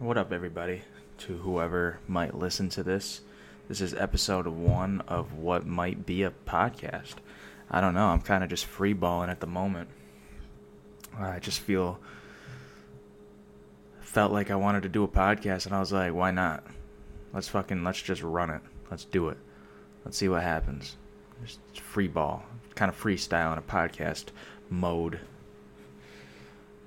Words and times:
What 0.00 0.16
up, 0.16 0.32
everybody? 0.32 0.82
To 1.18 1.38
whoever 1.38 1.98
might 2.06 2.32
listen 2.32 2.68
to 2.68 2.84
this, 2.84 3.20
this 3.66 3.80
is 3.80 3.94
episode 3.94 4.46
one 4.46 5.00
of 5.08 5.32
what 5.32 5.66
might 5.66 6.06
be 6.06 6.22
a 6.22 6.32
podcast. 6.46 7.14
I 7.68 7.80
don't 7.80 7.94
know. 7.94 8.06
I'm 8.06 8.20
kind 8.20 8.44
of 8.44 8.48
just 8.48 8.70
freeballing 8.70 9.28
at 9.28 9.40
the 9.40 9.48
moment. 9.48 9.88
I 11.18 11.40
just 11.40 11.58
feel 11.58 11.98
felt 13.98 14.30
like 14.30 14.52
I 14.52 14.54
wanted 14.54 14.84
to 14.84 14.88
do 14.88 15.02
a 15.02 15.08
podcast, 15.08 15.66
and 15.66 15.74
I 15.74 15.80
was 15.80 15.92
like, 15.92 16.14
why 16.14 16.30
not? 16.30 16.62
Let's 17.32 17.48
fucking 17.48 17.82
let's 17.82 18.00
just 18.00 18.22
run 18.22 18.50
it. 18.50 18.62
Let's 18.92 19.04
do 19.04 19.30
it. 19.30 19.38
Let's 20.04 20.16
see 20.16 20.28
what 20.28 20.44
happens. 20.44 20.96
Just 21.44 21.58
free 21.80 22.06
ball, 22.06 22.44
kind 22.76 22.88
of 22.88 22.96
freestyle 22.96 23.52
in 23.52 23.58
a 23.58 23.62
podcast 23.62 24.26
mode. 24.70 25.18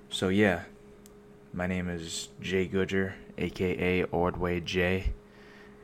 So 0.09 0.29
yeah, 0.29 0.61
my 1.53 1.67
name 1.67 1.89
is 1.89 2.29
Jay 2.39 2.65
Goodger, 2.65 3.15
aka 3.37 4.03
Ordway 4.03 4.61
J, 4.61 5.11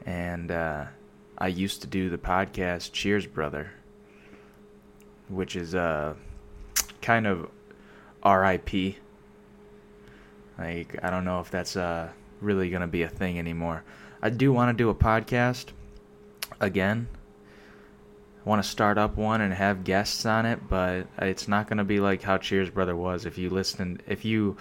and 0.05 0.49
uh, 0.49 0.85
I 1.37 1.47
used 1.47 1.81
to 1.81 1.87
do 1.87 2.09
the 2.09 2.17
podcast 2.17 2.93
Cheers 2.93 3.27
Brother, 3.27 3.71
which 5.27 5.55
is 5.55 5.75
uh, 5.75 6.13
kind 7.01 7.27
of 7.27 7.49
R.I.P. 8.23 8.97
Like 10.57 10.97
I 11.03 11.09
don't 11.09 11.25
know 11.25 11.41
if 11.41 11.51
that's 11.51 11.75
uh, 11.75 12.09
really 12.39 12.69
gonna 12.69 12.87
be 12.87 13.03
a 13.03 13.09
thing 13.09 13.37
anymore. 13.37 13.83
I 14.21 14.29
do 14.29 14.53
want 14.53 14.75
to 14.75 14.83
do 14.83 14.89
a 14.89 14.95
podcast 14.95 15.67
again. 16.61 17.09
I 18.45 18.49
want 18.49 18.63
to 18.63 18.69
start 18.69 18.97
up 18.97 19.17
one 19.17 19.41
and 19.41 19.53
have 19.53 19.83
guests 19.83 20.25
on 20.25 20.45
it, 20.45 20.69
but 20.69 21.07
it's 21.19 21.49
not 21.49 21.67
to 21.69 21.83
be 21.83 21.99
like 21.99 22.21
how 22.21 22.37
Cheers 22.37 22.69
Brother 22.69 22.95
was. 22.95 23.25
If 23.25 23.37
you 23.37 23.49
listened, 23.49 24.01
if 24.07 24.23
you 24.23 24.55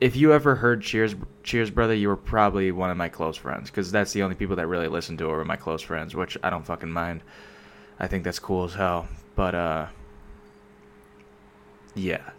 if 0.00 0.16
you 0.16 0.32
ever 0.32 0.56
heard 0.56 0.82
Cheers 0.82 1.14
Cheers 1.42 1.70
Brother, 1.70 1.94
you 1.94 2.08
were 2.08 2.16
probably 2.16 2.72
one 2.72 2.90
of 2.90 2.96
my 2.96 3.08
close 3.08 3.36
friends 3.36 3.70
because 3.70 3.92
that's 3.92 4.12
the 4.12 4.22
only 4.22 4.34
people 4.34 4.56
that 4.56 4.66
really 4.66 4.88
listen 4.88 5.16
to 5.18 5.24
it 5.24 5.28
were 5.28 5.44
my 5.44 5.56
close 5.56 5.82
friends, 5.82 6.14
which 6.14 6.36
I 6.42 6.50
don't 6.50 6.66
fucking 6.66 6.90
mind. 6.90 7.22
I 7.98 8.06
think 8.06 8.24
that's 8.24 8.38
cool 8.38 8.64
as 8.64 8.74
hell. 8.74 9.08
But 9.36 9.54
uh 9.54 9.86
yeah. 11.94 12.30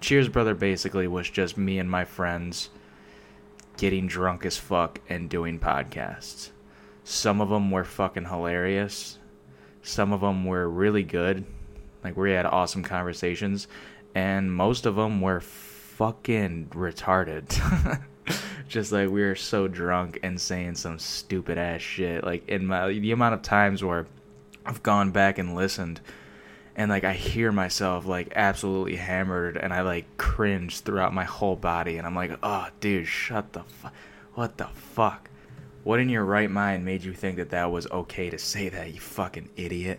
Cheers 0.00 0.28
Brother 0.28 0.54
basically 0.54 1.06
was 1.06 1.30
just 1.30 1.56
me 1.56 1.78
and 1.78 1.90
my 1.90 2.04
friends 2.04 2.70
getting 3.76 4.06
drunk 4.06 4.44
as 4.44 4.56
fuck 4.56 5.00
and 5.08 5.30
doing 5.30 5.58
podcasts. 5.58 6.50
Some 7.04 7.40
of 7.40 7.48
them 7.48 7.70
were 7.70 7.84
fucking 7.84 8.26
hilarious. 8.26 9.18
Some 9.82 10.12
of 10.12 10.20
them 10.20 10.44
were 10.44 10.68
really 10.68 11.04
good. 11.04 11.44
Like 12.02 12.16
we 12.16 12.32
had 12.32 12.46
awesome 12.46 12.82
conversations 12.82 13.68
and 14.14 14.52
most 14.52 14.84
of 14.84 14.96
them 14.96 15.20
were 15.20 15.40
fucking 15.98 16.66
retarded. 16.74 18.00
Just 18.68 18.92
like 18.92 19.08
we 19.08 19.20
were 19.22 19.34
so 19.34 19.66
drunk 19.66 20.20
and 20.22 20.40
saying 20.40 20.76
some 20.76 21.00
stupid 21.00 21.58
ass 21.58 21.80
shit. 21.80 22.22
Like 22.22 22.48
in 22.48 22.66
my 22.66 22.92
the 22.92 23.10
amount 23.10 23.34
of 23.34 23.42
times 23.42 23.82
where 23.82 24.06
I've 24.64 24.82
gone 24.84 25.10
back 25.10 25.38
and 25.38 25.56
listened 25.56 26.00
and 26.76 26.88
like 26.88 27.02
I 27.02 27.14
hear 27.14 27.50
myself 27.50 28.06
like 28.06 28.32
absolutely 28.36 28.94
hammered 28.94 29.56
and 29.56 29.74
I 29.74 29.80
like 29.80 30.16
cringe 30.18 30.80
throughout 30.80 31.12
my 31.12 31.24
whole 31.24 31.56
body 31.56 31.96
and 31.96 32.06
I'm 32.06 32.14
like, 32.14 32.38
"Oh, 32.44 32.68
dude, 32.78 33.08
shut 33.08 33.52
the 33.52 33.64
fuck. 33.64 33.92
What 34.34 34.56
the 34.56 34.68
fuck? 34.68 35.28
What 35.82 35.98
in 35.98 36.08
your 36.08 36.24
right 36.24 36.50
mind 36.50 36.84
made 36.84 37.02
you 37.02 37.12
think 37.12 37.38
that 37.38 37.50
that 37.50 37.72
was 37.72 37.90
okay 37.90 38.30
to 38.30 38.38
say 38.38 38.68
that, 38.68 38.94
you 38.94 39.00
fucking 39.00 39.48
idiot?" 39.56 39.98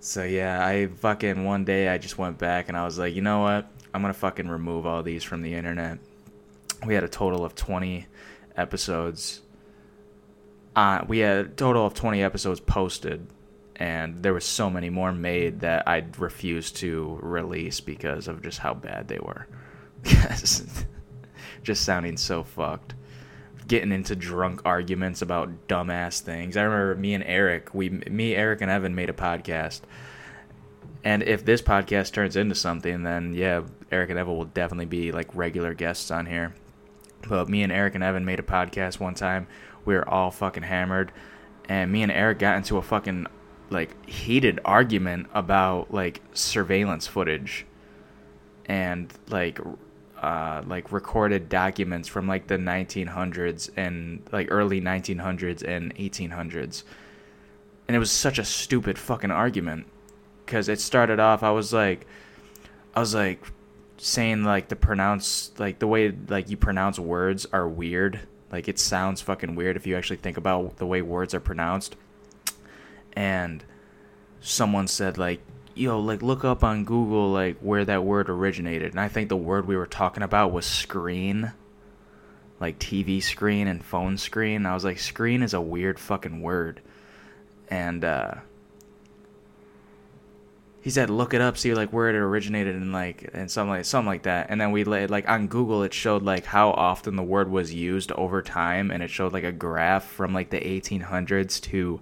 So 0.00 0.24
yeah, 0.24 0.66
I 0.66 0.86
fucking 0.86 1.44
one 1.44 1.66
day 1.66 1.88
I 1.88 1.98
just 1.98 2.16
went 2.16 2.38
back 2.38 2.68
and 2.68 2.78
I 2.78 2.86
was 2.86 2.98
like, 2.98 3.14
"You 3.14 3.20
know 3.20 3.40
what? 3.40 3.70
I'm 3.94 4.02
to 4.02 4.12
fucking 4.18 4.48
remove 4.48 4.86
all 4.86 5.02
these 5.02 5.24
from 5.24 5.42
the 5.42 5.54
internet." 5.54 5.98
We 6.84 6.94
had 6.94 7.04
a 7.04 7.08
total 7.08 7.44
of 7.44 7.54
20 7.54 8.06
episodes. 8.56 9.42
Uh, 10.74 11.04
we 11.06 11.18
had 11.18 11.36
a 11.46 11.48
total 11.48 11.86
of 11.86 11.94
20 11.94 12.22
episodes 12.22 12.58
posted 12.58 13.26
and 13.76 14.22
there 14.22 14.32
was 14.32 14.44
so 14.44 14.70
many 14.70 14.90
more 14.90 15.12
made 15.12 15.60
that 15.60 15.88
I 15.88 16.04
refused 16.18 16.76
to 16.76 17.18
release 17.20 17.80
because 17.80 18.28
of 18.28 18.42
just 18.42 18.58
how 18.58 18.74
bad 18.74 19.08
they 19.08 19.18
were. 19.18 19.48
just 20.04 21.84
sounding 21.84 22.16
so 22.16 22.44
fucked. 22.44 22.94
Getting 23.66 23.90
into 23.90 24.14
drunk 24.14 24.60
arguments 24.64 25.22
about 25.22 25.68
dumbass 25.68 26.20
things. 26.20 26.56
I 26.56 26.62
remember 26.62 26.94
me 26.94 27.14
and 27.14 27.24
Eric, 27.24 27.74
we 27.74 27.90
me 27.90 28.36
Eric 28.36 28.60
and 28.60 28.70
Evan 28.70 28.94
made 28.94 29.10
a 29.10 29.14
podcast. 29.14 29.80
And 31.04 31.22
if 31.22 31.44
this 31.44 31.62
podcast 31.62 32.12
turns 32.12 32.36
into 32.36 32.54
something, 32.54 33.02
then 33.02 33.34
yeah, 33.34 33.62
Eric 33.90 34.10
and 34.10 34.18
Evan 34.18 34.36
will 34.36 34.44
definitely 34.44 34.86
be 34.86 35.12
like 35.12 35.28
regular 35.34 35.74
guests 35.74 36.10
on 36.10 36.26
here. 36.26 36.54
But 37.28 37.48
me 37.48 37.62
and 37.62 37.72
Eric 37.72 37.94
and 37.94 38.04
Evan 38.04 38.24
made 38.24 38.38
a 38.38 38.44
podcast 38.44 39.00
one 39.00 39.14
time. 39.14 39.46
We 39.84 39.94
were 39.94 40.08
all 40.08 40.30
fucking 40.30 40.62
hammered 40.62 41.12
and 41.68 41.90
me 41.90 42.02
and 42.02 42.12
Eric 42.12 42.38
got 42.38 42.56
into 42.56 42.76
a 42.76 42.82
fucking 42.82 43.26
like 43.70 44.08
heated 44.08 44.60
argument 44.64 45.28
about 45.32 45.92
like 45.92 46.20
surveillance 46.32 47.06
footage 47.06 47.66
and 48.66 49.12
like 49.28 49.58
uh, 50.20 50.62
like 50.66 50.92
recorded 50.92 51.48
documents 51.48 52.08
from 52.08 52.28
like 52.28 52.46
the 52.46 52.56
1900s 52.56 53.70
and 53.76 54.22
like 54.30 54.48
early 54.50 54.80
1900s 54.80 55.62
and 55.66 55.94
1800s 55.96 56.84
and 57.88 57.96
it 57.96 57.98
was 57.98 58.10
such 58.10 58.38
a 58.38 58.44
stupid 58.44 58.98
fucking 58.98 59.30
argument 59.30 59.86
because 60.44 60.68
it 60.68 60.80
started 60.80 61.20
off 61.20 61.42
i 61.42 61.50
was 61.50 61.72
like 61.72 62.06
i 62.94 63.00
was 63.00 63.14
like 63.14 63.44
saying 64.02 64.42
like 64.42 64.66
the 64.66 64.74
pronounce 64.74 65.52
like 65.58 65.78
the 65.78 65.86
way 65.86 66.12
like 66.26 66.50
you 66.50 66.56
pronounce 66.56 66.98
words 66.98 67.46
are 67.52 67.68
weird. 67.68 68.18
Like 68.50 68.68
it 68.68 68.80
sounds 68.80 69.22
fucking 69.22 69.54
weird 69.54 69.76
if 69.76 69.86
you 69.86 69.96
actually 69.96 70.16
think 70.16 70.36
about 70.36 70.78
the 70.78 70.86
way 70.86 71.00
words 71.02 71.34
are 71.34 71.40
pronounced. 71.40 71.94
And 73.12 73.64
someone 74.40 74.88
said 74.88 75.18
like 75.18 75.40
yo 75.76 76.00
like 76.00 76.20
look 76.20 76.44
up 76.44 76.64
on 76.64 76.84
google 76.84 77.30
like 77.30 77.58
where 77.60 77.84
that 77.84 78.02
word 78.02 78.28
originated. 78.28 78.90
And 78.90 79.00
i 79.00 79.06
think 79.06 79.28
the 79.28 79.36
word 79.36 79.68
we 79.68 79.76
were 79.76 79.86
talking 79.86 80.24
about 80.24 80.52
was 80.52 80.66
screen 80.66 81.52
like 82.58 82.80
tv 82.80 83.22
screen 83.22 83.68
and 83.68 83.84
phone 83.84 84.18
screen. 84.18 84.66
I 84.66 84.74
was 84.74 84.84
like 84.84 84.98
screen 84.98 85.44
is 85.44 85.54
a 85.54 85.60
weird 85.60 86.00
fucking 86.00 86.42
word. 86.42 86.80
And 87.68 88.04
uh 88.04 88.34
he 90.82 90.90
said 90.90 91.08
look 91.08 91.32
it 91.32 91.40
up 91.40 91.56
see 91.56 91.72
like 91.72 91.92
where 91.92 92.10
it 92.10 92.14
originated 92.14 92.76
and 92.76 92.92
like 92.92 93.30
and 93.32 93.50
something 93.50 93.70
like 93.70 93.84
something 93.84 94.06
like 94.06 94.24
that 94.24 94.48
and 94.50 94.60
then 94.60 94.70
we 94.70 94.84
laid 94.84 95.08
like 95.08 95.28
on 95.28 95.46
google 95.46 95.82
it 95.82 95.94
showed 95.94 96.22
like 96.22 96.44
how 96.44 96.70
often 96.70 97.16
the 97.16 97.22
word 97.22 97.50
was 97.50 97.72
used 97.72 98.12
over 98.12 98.42
time 98.42 98.90
and 98.90 99.02
it 99.02 99.08
showed 99.08 99.32
like 99.32 99.44
a 99.44 99.52
graph 99.52 100.04
from 100.04 100.34
like 100.34 100.50
the 100.50 100.60
1800s 100.60 101.60
to 101.60 102.00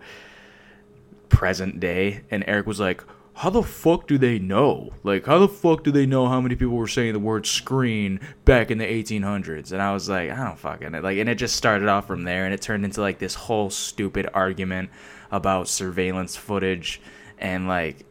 present 1.28 1.78
day 1.78 2.22
and 2.30 2.42
Eric 2.48 2.66
was 2.66 2.80
like 2.80 3.04
how 3.40 3.48
the 3.48 3.62
fuck 3.62 4.06
do 4.06 4.18
they 4.18 4.38
know? 4.38 4.90
Like, 5.02 5.24
how 5.24 5.38
the 5.38 5.48
fuck 5.48 5.82
do 5.82 5.90
they 5.90 6.04
know 6.04 6.28
how 6.28 6.42
many 6.42 6.56
people 6.56 6.76
were 6.76 6.86
saying 6.86 7.14
the 7.14 7.18
word 7.18 7.46
screen 7.46 8.20
back 8.44 8.70
in 8.70 8.76
the 8.76 8.84
1800s? 8.84 9.72
And 9.72 9.80
I 9.80 9.94
was 9.94 10.10
like, 10.10 10.30
I 10.30 10.44
don't 10.44 10.58
fucking 10.58 10.94
it. 10.94 11.02
Like, 11.02 11.16
and 11.16 11.26
it 11.26 11.36
just 11.36 11.56
started 11.56 11.88
off 11.88 12.06
from 12.06 12.24
there, 12.24 12.44
and 12.44 12.52
it 12.52 12.60
turned 12.60 12.84
into 12.84 13.00
like 13.00 13.18
this 13.18 13.34
whole 13.34 13.70
stupid 13.70 14.28
argument 14.34 14.90
about 15.30 15.68
surveillance 15.68 16.36
footage 16.36 17.00
and 17.38 17.66
like, 17.66 18.04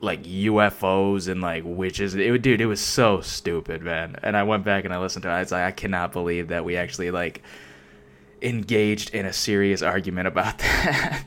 like 0.00 0.22
UFOs 0.24 1.28
and 1.28 1.40
like 1.40 1.62
witches. 1.66 2.14
It, 2.14 2.30
would, 2.30 2.42
dude, 2.42 2.60
it 2.60 2.66
was 2.66 2.80
so 2.80 3.20
stupid, 3.20 3.82
man. 3.82 4.16
And 4.22 4.36
I 4.36 4.42
went 4.44 4.64
back 4.64 4.84
and 4.84 4.94
I 4.94 4.98
listened 4.98 5.24
to 5.24 5.28
it. 5.28 5.32
I 5.32 5.40
was 5.40 5.52
like, 5.52 5.64
I 5.64 5.72
cannot 5.72 6.12
believe 6.12 6.48
that 6.48 6.64
we 6.64 6.76
actually 6.76 7.10
like 7.10 7.42
engaged 8.42 9.14
in 9.14 9.26
a 9.26 9.32
serious 9.32 9.82
argument 9.82 10.28
about 10.28 10.58
that. 10.60 11.24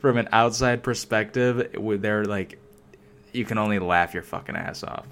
from 0.00 0.16
an 0.16 0.28
outside 0.32 0.82
perspective, 0.82 1.70
they're 2.00 2.24
like, 2.24 2.58
you 3.32 3.44
can 3.44 3.58
only 3.58 3.78
laugh 3.78 4.14
your 4.14 4.22
fucking 4.22 4.56
ass 4.56 4.82
off. 4.82 5.06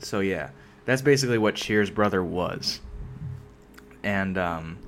So 0.00 0.20
yeah, 0.20 0.50
that's 0.84 1.02
basically 1.02 1.38
what 1.38 1.54
Cheers 1.54 1.90
Brother 1.90 2.22
was. 2.22 2.80
And 4.02 4.36
um, 4.38 4.78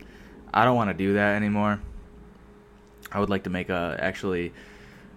I 0.52 0.64
don't 0.64 0.76
want 0.76 0.90
to 0.90 0.94
do 0.94 1.14
that 1.14 1.37
anymore. 1.37 1.81
I 3.11 3.20
would 3.20 3.31
like 3.31 3.44
to 3.44 3.50
make 3.50 3.69
a 3.69 3.96
actually 4.00 4.52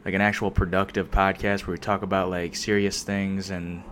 like 0.05 0.13
an 0.13 0.21
actual 0.21 0.51
productive 0.51 1.09
podcast 1.09 1.65
where 1.65 1.73
we 1.73 1.79
talk 1.79 2.03
about 2.03 2.29
like 2.29 2.55
serious 2.55 3.01
things 3.01 3.49
and 3.49 3.83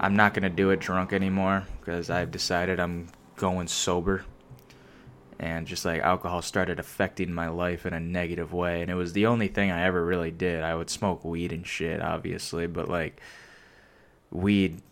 I'm 0.00 0.16
not 0.16 0.34
going 0.34 0.42
to 0.42 0.50
do 0.50 0.70
it 0.70 0.80
drunk 0.80 1.12
anymore 1.12 1.64
because 1.80 2.10
I've 2.10 2.32
decided 2.32 2.80
I'm 2.80 3.06
going 3.36 3.68
sober 3.68 4.24
and 5.38 5.66
just 5.66 5.84
like 5.84 6.02
alcohol 6.02 6.42
started 6.42 6.80
affecting 6.80 7.32
my 7.32 7.48
life 7.48 7.86
in 7.86 7.92
a 7.92 8.00
negative 8.00 8.52
way 8.52 8.82
and 8.82 8.90
it 8.90 8.94
was 8.94 9.12
the 9.12 9.26
only 9.26 9.46
thing 9.46 9.70
I 9.70 9.84
ever 9.84 10.04
really 10.04 10.32
did. 10.32 10.64
I 10.64 10.74
would 10.74 10.90
smoke 10.90 11.24
weed 11.24 11.52
and 11.52 11.64
shit 11.64 12.02
obviously, 12.02 12.66
but 12.66 12.88
like 12.88 13.20
weed 14.32 14.82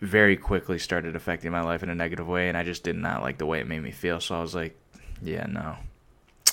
very 0.00 0.36
quickly 0.36 0.78
started 0.78 1.14
affecting 1.14 1.52
my 1.52 1.62
life 1.62 1.84
in 1.84 1.88
a 1.88 1.94
negative 1.94 2.26
way 2.26 2.48
and 2.48 2.56
I 2.56 2.64
just 2.64 2.82
did 2.82 2.96
not 2.96 3.22
like 3.22 3.38
the 3.38 3.46
way 3.46 3.60
it 3.60 3.68
made 3.68 3.82
me 3.82 3.92
feel. 3.92 4.18
So 4.18 4.34
I 4.34 4.40
was 4.40 4.56
like, 4.56 4.76
yeah, 5.22 5.46
no. 5.46 5.76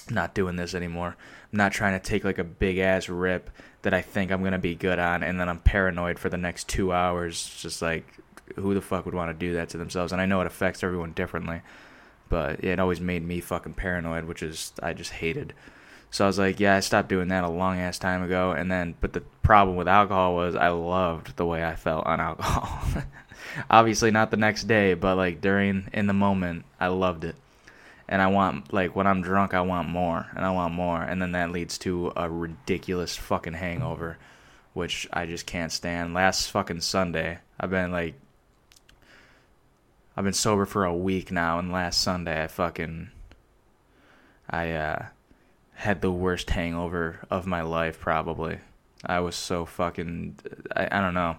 Not 0.09 0.35
doing 0.35 0.55
this 0.55 0.75
anymore. 0.75 1.15
I'm 1.51 1.57
not 1.57 1.71
trying 1.71 1.99
to 1.99 2.05
take 2.05 2.23
like 2.23 2.37
a 2.37 2.43
big 2.43 2.77
ass 2.77 3.09
rip 3.09 3.49
that 3.81 3.93
I 3.93 4.01
think 4.01 4.31
I'm 4.31 4.43
to 4.43 4.57
be 4.57 4.75
good 4.75 4.99
on 4.99 5.23
and 5.23 5.39
then 5.39 5.49
I'm 5.49 5.59
paranoid 5.59 6.19
for 6.19 6.29
the 6.29 6.37
next 6.37 6.67
2 6.69 6.91
hours 6.91 7.57
just 7.61 7.81
like 7.81 8.05
who 8.55 8.73
the 8.73 8.81
fuck 8.81 9.05
would 9.05 9.15
want 9.15 9.31
to 9.31 9.45
do 9.45 9.53
that 9.55 9.69
to 9.69 9.77
themselves? 9.77 10.11
And 10.11 10.21
I 10.21 10.25
know 10.25 10.41
it 10.41 10.47
affects 10.47 10.83
everyone 10.83 11.13
differently, 11.13 11.61
but 12.29 12.63
it 12.63 12.79
always 12.79 13.01
made 13.01 13.25
me 13.25 13.39
fucking 13.39 13.73
paranoid, 13.73 14.25
which 14.25 14.43
is 14.43 14.73
I 14.81 14.93
just 14.93 15.11
hated. 15.11 15.53
So 16.11 16.23
I 16.23 16.27
was 16.27 16.39
like, 16.39 16.59
yeah, 16.59 16.75
I 16.75 16.79
stopped 16.79 17.09
doing 17.09 17.29
that 17.29 17.43
a 17.43 17.49
long 17.49 17.79
ass 17.79 17.97
time 17.99 18.23
ago. 18.23 18.51
And 18.51 18.71
then, 18.71 18.95
but 19.01 19.13
the 19.13 19.21
problem 19.43 19.75
with 19.75 19.87
alcohol 19.87 20.35
was 20.35 20.55
I 20.55 20.69
loved 20.69 21.35
the 21.35 21.45
way 21.45 21.65
I 21.65 21.75
felt 21.75 22.05
on 22.05 22.19
alcohol. 22.21 23.03
Obviously, 23.69 24.11
not 24.11 24.31
the 24.31 24.37
next 24.37 24.63
day, 24.65 24.93
but 24.93 25.17
like 25.17 25.41
during 25.41 25.89
in 25.93 26.07
the 26.07 26.13
moment, 26.13 26.65
I 26.79 26.87
loved 26.87 27.23
it. 27.23 27.35
And 28.07 28.21
I 28.21 28.27
want 28.27 28.71
like 28.71 28.95
when 28.95 29.07
I'm 29.07 29.21
drunk, 29.21 29.53
I 29.53 29.61
want 29.61 29.89
more, 29.89 30.27
and 30.35 30.45
I 30.45 30.51
want 30.51 30.73
more, 30.73 31.01
and 31.01 31.21
then 31.21 31.31
that 31.31 31.51
leads 31.51 31.77
to 31.79 32.13
a 32.15 32.29
ridiculous 32.29 33.15
fucking 33.15 33.53
hangover, 33.53 34.17
which 34.73 35.07
I 35.11 35.25
just 35.25 35.45
can't 35.45 35.71
stand. 35.71 36.13
Last 36.13 36.51
fucking 36.51 36.81
Sunday, 36.81 37.39
I've 37.59 37.71
been 37.71 37.91
like, 37.91 38.15
I've 40.15 40.23
been 40.23 40.33
sober 40.33 40.65
for 40.65 40.85
a 40.85 40.95
week 40.95 41.31
now, 41.31 41.57
and 41.57 41.71
last 41.71 42.01
Sunday 42.01 42.43
I 42.43 42.47
fucking, 42.47 43.09
I 44.49 44.71
uh, 44.71 45.05
had 45.73 46.01
the 46.01 46.11
worst 46.11 46.51
hangover 46.51 47.21
of 47.31 47.47
my 47.47 47.61
life 47.61 47.99
probably. 47.99 48.59
I 49.03 49.19
was 49.19 49.35
so 49.35 49.65
fucking, 49.65 50.37
I, 50.75 50.87
I 50.91 51.01
don't 51.01 51.15
know 51.15 51.37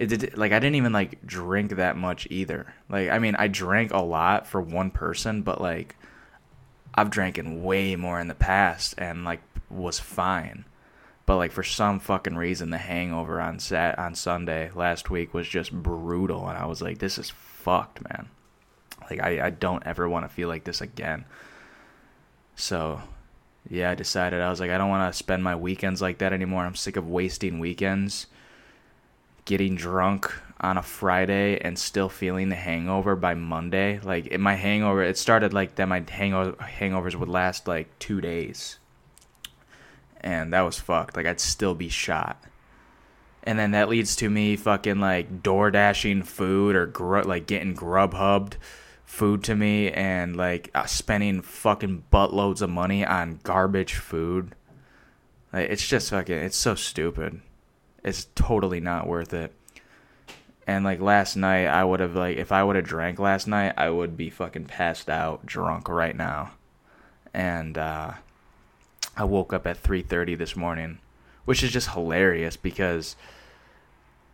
it 0.00 0.06
did 0.06 0.38
like 0.38 0.52
I 0.52 0.58
didn't 0.58 0.76
even 0.76 0.94
like 0.94 1.24
drink 1.26 1.72
that 1.72 1.94
much 1.94 2.26
either. 2.30 2.72
Like 2.88 3.10
I 3.10 3.18
mean, 3.18 3.36
I 3.36 3.48
drank 3.48 3.92
a 3.92 3.98
lot 3.98 4.46
for 4.46 4.62
one 4.62 4.90
person, 4.90 5.42
but 5.42 5.60
like 5.60 5.94
I've 6.94 7.10
drank 7.10 7.36
in 7.36 7.62
way 7.62 7.96
more 7.96 8.18
in 8.18 8.26
the 8.26 8.34
past 8.34 8.94
and 8.96 9.26
like 9.26 9.42
was 9.68 10.00
fine. 10.00 10.64
But 11.26 11.36
like 11.36 11.52
for 11.52 11.62
some 11.62 12.00
fucking 12.00 12.34
reason, 12.34 12.70
the 12.70 12.78
hangover 12.78 13.42
on 13.42 13.58
sat 13.58 13.98
on 13.98 14.14
Sunday 14.14 14.70
last 14.74 15.10
week 15.10 15.34
was 15.34 15.46
just 15.46 15.70
brutal, 15.70 16.48
and 16.48 16.56
I 16.56 16.64
was 16.64 16.80
like, 16.80 16.98
this 16.98 17.18
is 17.18 17.28
fucked, 17.28 18.02
man. 18.08 18.30
Like 19.10 19.20
I 19.20 19.48
I 19.48 19.50
don't 19.50 19.86
ever 19.86 20.08
want 20.08 20.24
to 20.24 20.34
feel 20.34 20.48
like 20.48 20.64
this 20.64 20.80
again. 20.80 21.26
So 22.56 23.02
yeah, 23.68 23.90
I 23.90 23.94
decided 23.94 24.40
I 24.40 24.48
was 24.48 24.60
like, 24.60 24.70
I 24.70 24.78
don't 24.78 24.88
want 24.88 25.12
to 25.12 25.16
spend 25.16 25.44
my 25.44 25.56
weekends 25.56 26.00
like 26.00 26.18
that 26.18 26.32
anymore. 26.32 26.64
I'm 26.64 26.74
sick 26.74 26.96
of 26.96 27.06
wasting 27.06 27.58
weekends 27.58 28.28
getting 29.50 29.74
drunk 29.74 30.32
on 30.60 30.78
a 30.78 30.82
Friday 30.82 31.58
and 31.60 31.76
still 31.76 32.08
feeling 32.08 32.50
the 32.50 32.54
hangover 32.54 33.16
by 33.16 33.34
Monday. 33.34 33.98
Like 33.98 34.28
in 34.28 34.40
my 34.40 34.54
hangover, 34.54 35.02
it 35.02 35.18
started 35.18 35.52
like 35.52 35.74
that. 35.74 35.88
My 35.88 36.04
hangover 36.08 36.52
hangovers 36.52 37.16
would 37.16 37.28
last 37.28 37.66
like 37.66 37.98
two 37.98 38.20
days, 38.20 38.78
and 40.20 40.52
that 40.52 40.60
was 40.60 40.78
fucked. 40.78 41.16
Like 41.16 41.26
I'd 41.26 41.40
still 41.40 41.74
be 41.74 41.88
shot, 41.88 42.40
and 43.42 43.58
then 43.58 43.72
that 43.72 43.88
leads 43.88 44.14
to 44.16 44.30
me 44.30 44.54
fucking 44.54 45.00
like 45.00 45.42
door 45.42 45.72
dashing 45.72 46.22
food 46.22 46.76
or 46.76 46.86
gr- 46.86 47.22
like 47.22 47.48
getting 47.48 47.74
grub 47.74 48.12
Grubhubbed 48.12 48.54
food 49.04 49.42
to 49.42 49.56
me 49.56 49.90
and 49.90 50.36
like 50.36 50.70
uh, 50.76 50.86
spending 50.86 51.42
fucking 51.42 52.04
buttloads 52.12 52.62
of 52.62 52.70
money 52.70 53.04
on 53.04 53.40
garbage 53.42 53.94
food. 53.94 54.54
Like, 55.52 55.70
it's 55.70 55.88
just 55.88 56.10
fucking. 56.10 56.36
It's 56.36 56.56
so 56.56 56.76
stupid 56.76 57.40
it's 58.02 58.26
totally 58.34 58.80
not 58.80 59.06
worth 59.06 59.32
it. 59.34 59.52
And 60.66 60.84
like 60.84 61.00
last 61.00 61.36
night, 61.36 61.66
I 61.66 61.82
would 61.82 62.00
have 62.00 62.14
like 62.14 62.36
if 62.36 62.52
I 62.52 62.62
would 62.62 62.76
have 62.76 62.84
drank 62.84 63.18
last 63.18 63.46
night, 63.46 63.74
I 63.76 63.90
would 63.90 64.16
be 64.16 64.30
fucking 64.30 64.66
passed 64.66 65.10
out, 65.10 65.44
drunk 65.44 65.88
right 65.88 66.16
now. 66.16 66.52
And 67.34 67.76
uh, 67.76 68.12
I 69.16 69.24
woke 69.24 69.52
up 69.52 69.66
at 69.66 69.82
3:30 69.82 70.38
this 70.38 70.54
morning, 70.54 70.98
which 71.44 71.62
is 71.62 71.72
just 71.72 71.90
hilarious 71.90 72.56
because 72.56 73.16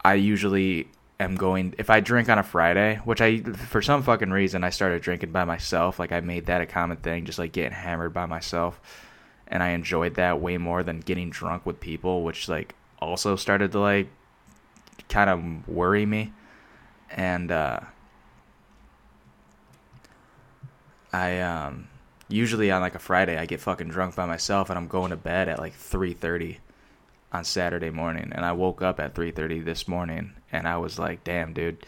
I 0.05 0.15
usually 0.15 0.89
am 1.19 1.37
going 1.37 1.75
if 1.79 1.89
I 1.91 2.01
drink 2.01 2.29
on 2.29 2.39
a 2.39 2.43
Friday, 2.43 3.01
which 3.05 3.21
I 3.21 3.41
for 3.41 3.81
some 3.81 4.03
fucking 4.03 4.31
reason 4.31 4.65
I 4.65 4.71
started 4.71 5.03
drinking 5.03 5.33
by 5.33 5.45
myself. 5.45 5.99
Like 5.99 6.13
I 6.13 6.21
made 6.21 6.47
that 6.47 6.61
a 6.61 6.67
common 6.67 6.99
thing, 6.99 7.25
just 7.25 7.39
like 7.39 7.53
getting 7.53 7.73
hammered 7.73 8.13
by 8.13 8.27
myself, 8.27 8.81
and 9.49 9.63
I 9.63 9.71
enjoyed 9.71 10.15
that 10.17 10.41
way 10.41 10.59
more 10.59 10.83
than 10.83 11.01
getting 11.01 11.31
drunk 11.31 11.65
with 11.65 11.81
people, 11.81 12.25
which 12.25 12.49
like 12.49 12.75
also 13.01 13.37
started 13.37 13.73
to 13.73 13.81
like 13.81 14.09
kind 15.09 15.31
of 15.31 15.69
worry 15.69 16.07
me. 16.07 16.33
And 17.11 17.51
uh, 17.53 17.81
I 21.13 21.41
um 21.41 21.89
usually 22.29 22.71
on 22.71 22.81
like 22.81 22.95
a 22.95 22.99
Friday 22.99 23.39
I 23.39 23.47
get 23.47 23.61
fucking 23.61 23.89
drunk 23.89 24.17
by 24.17 24.27
myself 24.27 24.71
and 24.71 24.79
I'm 24.79 24.89
going 24.89 25.11
to 25.11 25.17
bed 25.17 25.49
at 25.49 25.59
like 25.59 25.75
3:30 25.75 26.59
on 27.33 27.45
Saturday 27.45 27.91
morning. 27.91 28.33
And 28.35 28.45
I 28.45 28.53
woke 28.53 28.83
up 28.83 29.01
at 29.01 29.15
3:30 29.15 29.65
this 29.65 29.87
morning 29.87 30.33
and 30.51 30.67
I 30.67 30.77
was 30.79 30.99
like 30.99 31.25
damn 31.25 31.53
dude. 31.53 31.87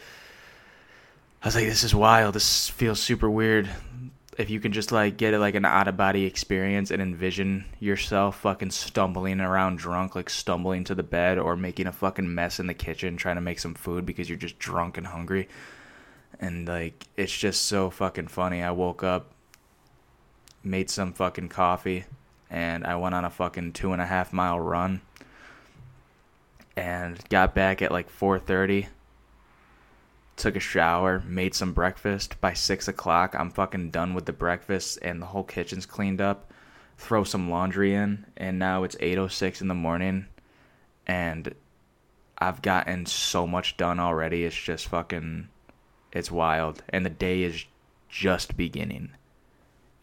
I 1.41 1.47
was 1.47 1.55
like 1.55 1.65
this 1.65 1.83
is 1.83 1.95
wild. 1.95 2.35
This 2.35 2.69
feels 2.69 2.99
super 2.99 3.29
weird 3.29 3.69
if 4.39 4.49
you 4.49 4.61
can 4.61 4.71
just 4.71 4.93
like 4.93 5.17
get 5.17 5.33
it 5.33 5.39
like 5.39 5.53
an 5.53 5.65
out 5.65 5.89
of 5.89 5.97
body 5.97 6.23
experience 6.23 6.91
and 6.91 7.01
envision 7.01 7.65
yourself 7.81 8.39
fucking 8.39 8.71
stumbling 8.71 9.41
around 9.41 9.77
drunk, 9.77 10.15
like 10.15 10.29
stumbling 10.29 10.85
to 10.85 10.95
the 10.95 11.03
bed 11.03 11.37
or 11.37 11.57
making 11.57 11.87
a 11.87 11.91
fucking 11.91 12.33
mess 12.33 12.57
in 12.57 12.65
the 12.65 12.73
kitchen 12.73 13.17
trying 13.17 13.35
to 13.35 13.41
make 13.41 13.59
some 13.59 13.73
food 13.73 14.05
because 14.05 14.29
you're 14.29 14.37
just 14.37 14.57
drunk 14.57 14.97
and 14.97 15.07
hungry. 15.07 15.49
And 16.39 16.65
like 16.65 17.05
it's 17.17 17.37
just 17.37 17.63
so 17.63 17.89
fucking 17.89 18.29
funny. 18.29 18.63
I 18.63 18.71
woke 18.71 19.03
up, 19.03 19.29
made 20.63 20.89
some 20.89 21.11
fucking 21.11 21.49
coffee, 21.49 22.05
and 22.49 22.87
I 22.87 22.95
went 22.95 23.15
on 23.15 23.25
a 23.25 23.29
fucking 23.29 23.73
two 23.73 23.91
and 23.91 24.01
a 24.01 24.05
half 24.05 24.31
mile 24.31 24.57
run 24.57 25.01
and 26.77 27.19
got 27.27 27.53
back 27.53 27.81
at 27.81 27.91
like 27.91 28.09
four 28.09 28.39
thirty 28.39 28.87
took 30.39 30.55
a 30.55 30.59
shower, 30.59 31.21
made 31.27 31.53
some 31.53 31.73
breakfast. 31.73 32.39
By 32.41 32.53
six 32.53 32.87
o'clock, 32.87 33.35
I'm 33.37 33.51
fucking 33.51 33.91
done 33.91 34.13
with 34.13 34.25
the 34.25 34.33
breakfast, 34.33 34.97
and 35.01 35.21
the 35.21 35.27
whole 35.27 35.43
kitchen's 35.43 35.85
cleaned 35.85 36.21
up. 36.21 36.51
Throw 36.97 37.23
some 37.23 37.49
laundry 37.49 37.93
in, 37.93 38.25
and 38.35 38.57
now 38.57 38.83
it's 38.83 38.95
8:06 38.99 39.61
in 39.61 39.67
the 39.67 39.75
morning, 39.75 40.27
and 41.05 41.53
I've 42.37 42.61
gotten 42.61 43.05
so 43.05 43.45
much 43.45 43.77
done 43.77 43.99
already. 43.99 44.45
It's 44.45 44.55
just 44.55 44.87
fucking, 44.87 45.49
it's 46.13 46.31
wild, 46.31 46.83
and 46.89 47.05
the 47.05 47.09
day 47.09 47.43
is 47.43 47.65
just 48.07 48.55
beginning. 48.55 49.11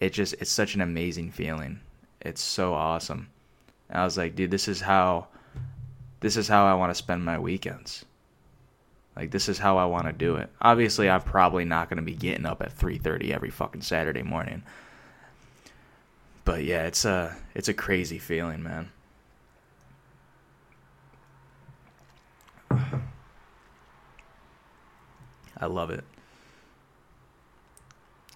It 0.01 0.13
just, 0.13 0.35
it's 0.35 0.51
such 0.51 0.75
an 0.75 0.83
amazing 0.83 1.33
feeling. 1.33 1.81
It's 2.21 2.43
so 2.43 2.75
awesome. 2.75 3.29
I 3.89 4.05
was 4.05 4.19
like, 4.19 4.37
dude, 4.37 4.51
this 4.51 4.69
is 4.69 4.83
how, 4.83 5.29
this 6.21 6.37
is 6.37 6.49
how 6.49 6.67
I 6.67 6.75
want 6.75 6.91
to 6.91 6.95
spend 6.95 7.25
my 7.25 7.39
weekends. 7.39 8.05
Like 9.17 9.31
this 9.31 9.49
is 9.49 9.59
how 9.59 9.79
I 9.79 9.87
want 9.87 10.07
to 10.07 10.13
do 10.13 10.37
it. 10.37 10.51
Obviously, 10.61 11.09
I'm 11.09 11.23
probably 11.23 11.65
not 11.65 11.89
going 11.89 11.97
to 11.97 12.03
be 12.03 12.15
getting 12.15 12.45
up 12.45 12.61
at 12.61 12.77
3:30 12.77 13.33
every 13.33 13.51
fucking 13.51 13.81
Saturday 13.81 14.23
morning. 14.23 14.63
But 16.45 16.65
yeah, 16.65 16.87
it's 16.87 17.05
a 17.07 17.37
it's 17.55 17.69
a 17.69 17.75
crazy 17.75 18.19
feeling, 18.19 18.63
man. 18.63 18.91
I 25.59 25.67
love 25.67 25.91
it. 25.91 26.05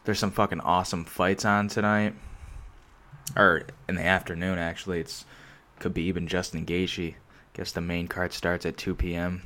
There's 0.04 0.18
some 0.18 0.30
fucking 0.30 0.60
awesome 0.60 1.04
fights 1.04 1.44
on 1.44 1.68
tonight. 1.68 2.14
Or 3.36 3.64
in 3.86 3.96
the 3.96 4.04
afternoon 4.04 4.58
actually. 4.58 5.00
It's 5.00 5.26
Khabib 5.78 6.16
and 6.16 6.26
Justin 6.28 6.64
Gaethje. 6.64 7.16
Guess 7.52 7.72
the 7.72 7.82
main 7.82 8.08
card 8.08 8.32
starts 8.32 8.64
at 8.64 8.78
2 8.78 8.94
p.m. 8.94 9.42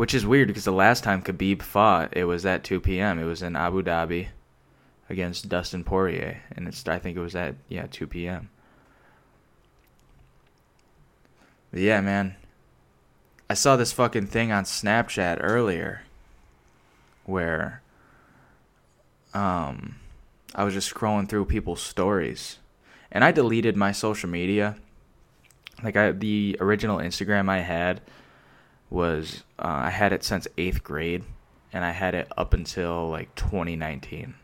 Which 0.00 0.14
is 0.14 0.24
weird 0.24 0.48
because 0.48 0.64
the 0.64 0.72
last 0.72 1.04
time 1.04 1.20
Khabib 1.20 1.60
fought, 1.60 2.16
it 2.16 2.24
was 2.24 2.46
at 2.46 2.64
2 2.64 2.80
p.m. 2.80 3.18
It 3.18 3.26
was 3.26 3.42
in 3.42 3.54
Abu 3.54 3.82
Dhabi 3.82 4.28
against 5.10 5.50
Dustin 5.50 5.84
Poirier, 5.84 6.40
and 6.56 6.66
it's 6.66 6.88
I 6.88 6.98
think 6.98 7.18
it 7.18 7.20
was 7.20 7.36
at 7.36 7.56
yeah 7.68 7.86
2 7.90 8.06
p.m. 8.06 8.48
But 11.70 11.80
yeah, 11.80 12.00
man. 12.00 12.36
I 13.50 13.52
saw 13.52 13.76
this 13.76 13.92
fucking 13.92 14.28
thing 14.28 14.50
on 14.50 14.64
Snapchat 14.64 15.36
earlier 15.42 16.04
where 17.26 17.82
um 19.34 19.96
I 20.54 20.64
was 20.64 20.72
just 20.72 20.94
scrolling 20.94 21.28
through 21.28 21.44
people's 21.44 21.82
stories 21.82 22.56
and 23.12 23.22
I 23.22 23.32
deleted 23.32 23.76
my 23.76 23.92
social 23.92 24.30
media. 24.30 24.76
Like 25.82 25.98
I 25.98 26.12
the 26.12 26.56
original 26.58 26.96
Instagram 26.96 27.50
I 27.50 27.58
had 27.58 28.00
was 28.90 29.44
uh, 29.58 29.86
I 29.86 29.90
had 29.90 30.12
it 30.12 30.24
since 30.24 30.48
eighth 30.58 30.82
grade, 30.82 31.24
and 31.72 31.84
I 31.84 31.92
had 31.92 32.14
it 32.14 32.28
up 32.36 32.52
until 32.52 33.08
like 33.08 33.34
2019, 33.36 34.34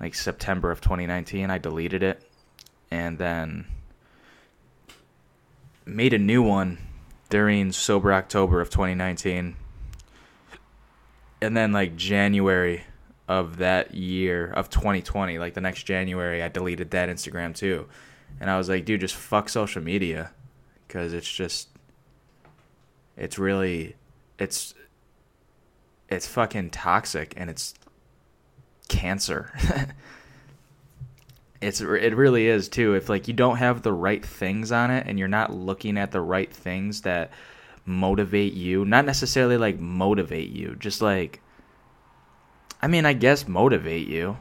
like 0.00 0.14
September 0.14 0.70
of 0.70 0.80
2019. 0.80 1.50
I 1.50 1.58
deleted 1.58 2.02
it, 2.02 2.22
and 2.90 3.18
then 3.18 3.66
made 5.84 6.14
a 6.14 6.18
new 6.18 6.42
one 6.42 6.78
during 7.28 7.72
sober 7.72 8.12
October 8.12 8.60
of 8.60 8.70
2019, 8.70 9.56
and 11.42 11.56
then 11.56 11.72
like 11.72 11.96
January 11.96 12.84
of 13.28 13.56
that 13.56 13.92
year 13.92 14.52
of 14.52 14.70
2020, 14.70 15.40
like 15.40 15.54
the 15.54 15.60
next 15.60 15.82
January, 15.82 16.44
I 16.44 16.48
deleted 16.48 16.92
that 16.92 17.08
Instagram 17.08 17.56
too, 17.56 17.88
and 18.40 18.48
I 18.48 18.56
was 18.56 18.68
like, 18.68 18.84
dude, 18.84 19.00
just 19.00 19.16
fuck 19.16 19.48
social 19.48 19.82
media, 19.82 20.30
because 20.86 21.12
it's 21.12 21.30
just 21.30 21.68
it's 23.16 23.38
really 23.38 23.96
it's 24.38 24.74
it's 26.08 26.26
fucking 26.26 26.70
toxic 26.70 27.34
and 27.36 27.50
it's 27.50 27.74
cancer. 28.88 29.52
it's 31.60 31.80
it 31.80 32.14
really 32.14 32.46
is 32.46 32.68
too. 32.68 32.94
If 32.94 33.08
like 33.08 33.28
you 33.28 33.34
don't 33.34 33.56
have 33.56 33.82
the 33.82 33.92
right 33.92 34.24
things 34.24 34.72
on 34.72 34.90
it 34.90 35.06
and 35.06 35.18
you're 35.18 35.28
not 35.28 35.54
looking 35.54 35.98
at 35.98 36.12
the 36.12 36.20
right 36.20 36.52
things 36.52 37.02
that 37.02 37.30
motivate 37.84 38.52
you, 38.52 38.84
not 38.84 39.04
necessarily 39.04 39.56
like 39.56 39.78
motivate 39.78 40.50
you, 40.50 40.76
just 40.78 41.00
like 41.00 41.40
I 42.80 42.88
mean, 42.88 43.06
I 43.06 43.14
guess 43.14 43.48
motivate 43.48 44.08
you. 44.08 44.36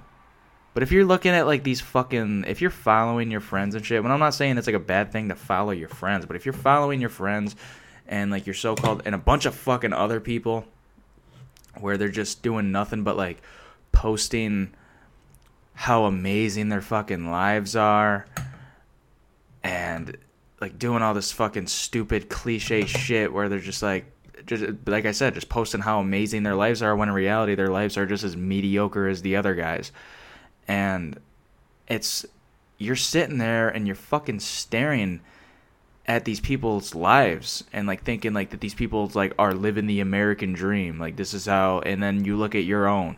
But 0.73 0.83
if 0.83 0.91
you're 0.91 1.05
looking 1.05 1.31
at 1.31 1.47
like 1.47 1.63
these 1.63 1.79
fucking, 1.79 2.43
if 2.47 2.61
you're 2.61 2.69
following 2.69 3.31
your 3.31 3.39
friends 3.39 3.75
and 3.75 3.85
shit, 3.85 4.03
when 4.03 4.11
I'm 4.11 4.19
not 4.19 4.33
saying 4.33 4.57
it's 4.57 4.67
like 4.67 4.75
a 4.75 4.79
bad 4.79 5.13
thing 5.13 5.29
to 5.29 5.35
follow 5.35 5.71
your 5.71 5.87
friends, 5.87 6.25
but 6.25 6.35
if 6.35 6.45
you're 6.45 6.53
following 6.53 6.99
your 6.99 7.09
friends 7.09 7.55
and 8.07 8.31
like 8.31 8.45
your 8.45 8.53
so-called 8.53 9.01
and 9.05 9.15
a 9.15 9.19
bunch 9.19 9.45
of 9.45 9.55
fucking 9.55 9.93
other 9.93 10.19
people 10.19 10.65
where 11.79 11.97
they're 11.97 12.09
just 12.09 12.41
doing 12.41 12.71
nothing 12.71 13.03
but 13.03 13.17
like 13.17 13.41
posting 13.91 14.71
how 15.73 16.05
amazing 16.05 16.69
their 16.69 16.81
fucking 16.81 17.29
lives 17.29 17.75
are 17.75 18.25
and 19.63 20.17
like 20.61 20.79
doing 20.79 21.01
all 21.01 21.13
this 21.13 21.31
fucking 21.31 21.67
stupid 21.67 22.29
cliche 22.29 22.85
shit 22.85 23.31
where 23.33 23.49
they're 23.49 23.59
just 23.59 23.83
like 23.83 24.05
just 24.45 24.63
like 24.85 25.05
I 25.05 25.11
said, 25.11 25.33
just 25.33 25.49
posting 25.49 25.81
how 25.81 25.99
amazing 25.99 26.43
their 26.43 26.55
lives 26.55 26.81
are 26.81 26.95
when 26.95 27.09
in 27.09 27.15
reality 27.15 27.55
their 27.55 27.69
lives 27.69 27.97
are 27.97 28.05
just 28.05 28.23
as 28.23 28.37
mediocre 28.37 29.07
as 29.07 29.21
the 29.21 29.35
other 29.35 29.55
guys. 29.55 29.91
And 30.67 31.19
it's 31.87 32.25
you're 32.77 32.95
sitting 32.95 33.37
there 33.37 33.69
and 33.69 33.87
you're 33.87 33.95
fucking 33.95 34.39
staring 34.39 35.21
at 36.07 36.25
these 36.25 36.39
people's 36.39 36.93
lives 36.93 37.63
and 37.73 37.87
like 37.87 38.03
thinking 38.03 38.33
like 38.33 38.51
that 38.51 38.61
these 38.61 38.75
people 38.75 39.09
like 39.15 39.33
are 39.39 39.53
living 39.53 39.87
the 39.87 39.99
American 39.99 40.53
dream. 40.53 40.99
Like 40.99 41.15
this 41.15 41.33
is 41.33 41.45
how 41.45 41.79
and 41.79 42.01
then 42.01 42.25
you 42.25 42.37
look 42.37 42.55
at 42.55 42.63
your 42.63 42.87
own 42.87 43.17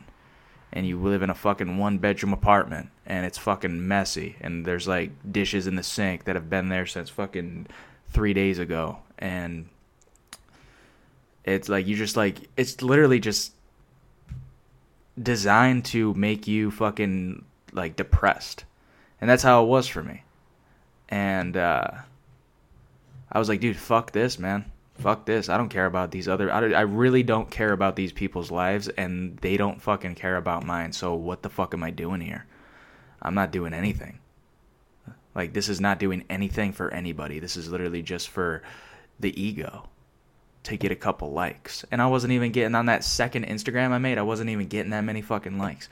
and 0.71 0.85
you 0.87 0.97
live 0.99 1.21
in 1.21 1.29
a 1.29 1.35
fucking 1.35 1.77
one 1.77 1.97
bedroom 1.97 2.33
apartment 2.33 2.89
and 3.05 3.25
it's 3.25 3.37
fucking 3.37 3.87
messy 3.87 4.35
and 4.41 4.65
there's 4.65 4.87
like 4.87 5.11
dishes 5.29 5.67
in 5.67 5.75
the 5.75 5.83
sink 5.83 6.23
that 6.25 6.35
have 6.35 6.49
been 6.49 6.69
there 6.69 6.85
since 6.85 7.09
fucking 7.09 7.67
3 8.09 8.33
days 8.33 8.59
ago 8.59 8.99
and 9.19 9.67
it's 11.43 11.69
like 11.69 11.87
you 11.87 11.95
just 11.95 12.15
like 12.15 12.49
it's 12.57 12.81
literally 12.81 13.19
just 13.19 13.53
designed 15.21 15.83
to 15.85 16.13
make 16.13 16.47
you 16.47 16.71
fucking 16.71 17.43
like 17.73 17.95
depressed. 17.95 18.65
And 19.19 19.29
that's 19.29 19.43
how 19.43 19.63
it 19.63 19.67
was 19.67 19.87
for 19.87 20.03
me. 20.03 20.23
And 21.09 21.57
uh 21.57 21.91
I 23.31 23.39
was 23.39 23.49
like, 23.49 23.59
dude, 23.59 23.77
fuck 23.77 24.11
this, 24.11 24.39
man. 24.39 24.71
Fuck 24.95 25.25
this. 25.25 25.49
I 25.49 25.57
don't 25.57 25.69
care 25.69 25.85
about 25.85 26.11
these 26.11 26.27
other 26.27 26.51
I, 26.51 26.71
I 26.71 26.81
really 26.81 27.21
don't 27.21 27.51
care 27.51 27.71
about 27.71 27.95
these 27.95 28.11
people's 28.11 28.49
lives 28.49 28.87
and 28.87 29.37
they 29.37 29.55
don't 29.57 29.81
fucking 29.81 30.15
care 30.15 30.37
about 30.37 30.65
mine. 30.65 30.91
So 30.91 31.13
what 31.13 31.43
the 31.43 31.49
fuck 31.49 31.73
am 31.73 31.83
I 31.83 31.91
doing 31.91 32.21
here? 32.21 32.45
I'm 33.21 33.35
not 33.35 33.51
doing 33.51 33.73
anything. 33.73 34.19
Like 35.35 35.53
this 35.53 35.69
is 35.69 35.79
not 35.79 35.99
doing 35.99 36.23
anything 36.29 36.73
for 36.73 36.91
anybody. 36.91 37.39
This 37.39 37.57
is 37.57 37.69
literally 37.69 38.01
just 38.01 38.29
for 38.29 38.63
the 39.19 39.39
ego 39.39 39.87
to 40.63 40.77
get 40.77 40.91
a 40.91 40.95
couple 40.95 41.31
likes. 41.31 41.85
And 41.91 42.01
I 42.01 42.07
wasn't 42.07 42.33
even 42.33 42.51
getting 42.51 42.73
on 42.73 42.87
that 42.87 43.03
second 43.03 43.45
Instagram 43.45 43.91
I 43.91 43.99
made, 43.99 44.17
I 44.17 44.23
wasn't 44.23 44.49
even 44.49 44.67
getting 44.67 44.91
that 44.91 45.03
many 45.03 45.21
fucking 45.21 45.59
likes. 45.59 45.89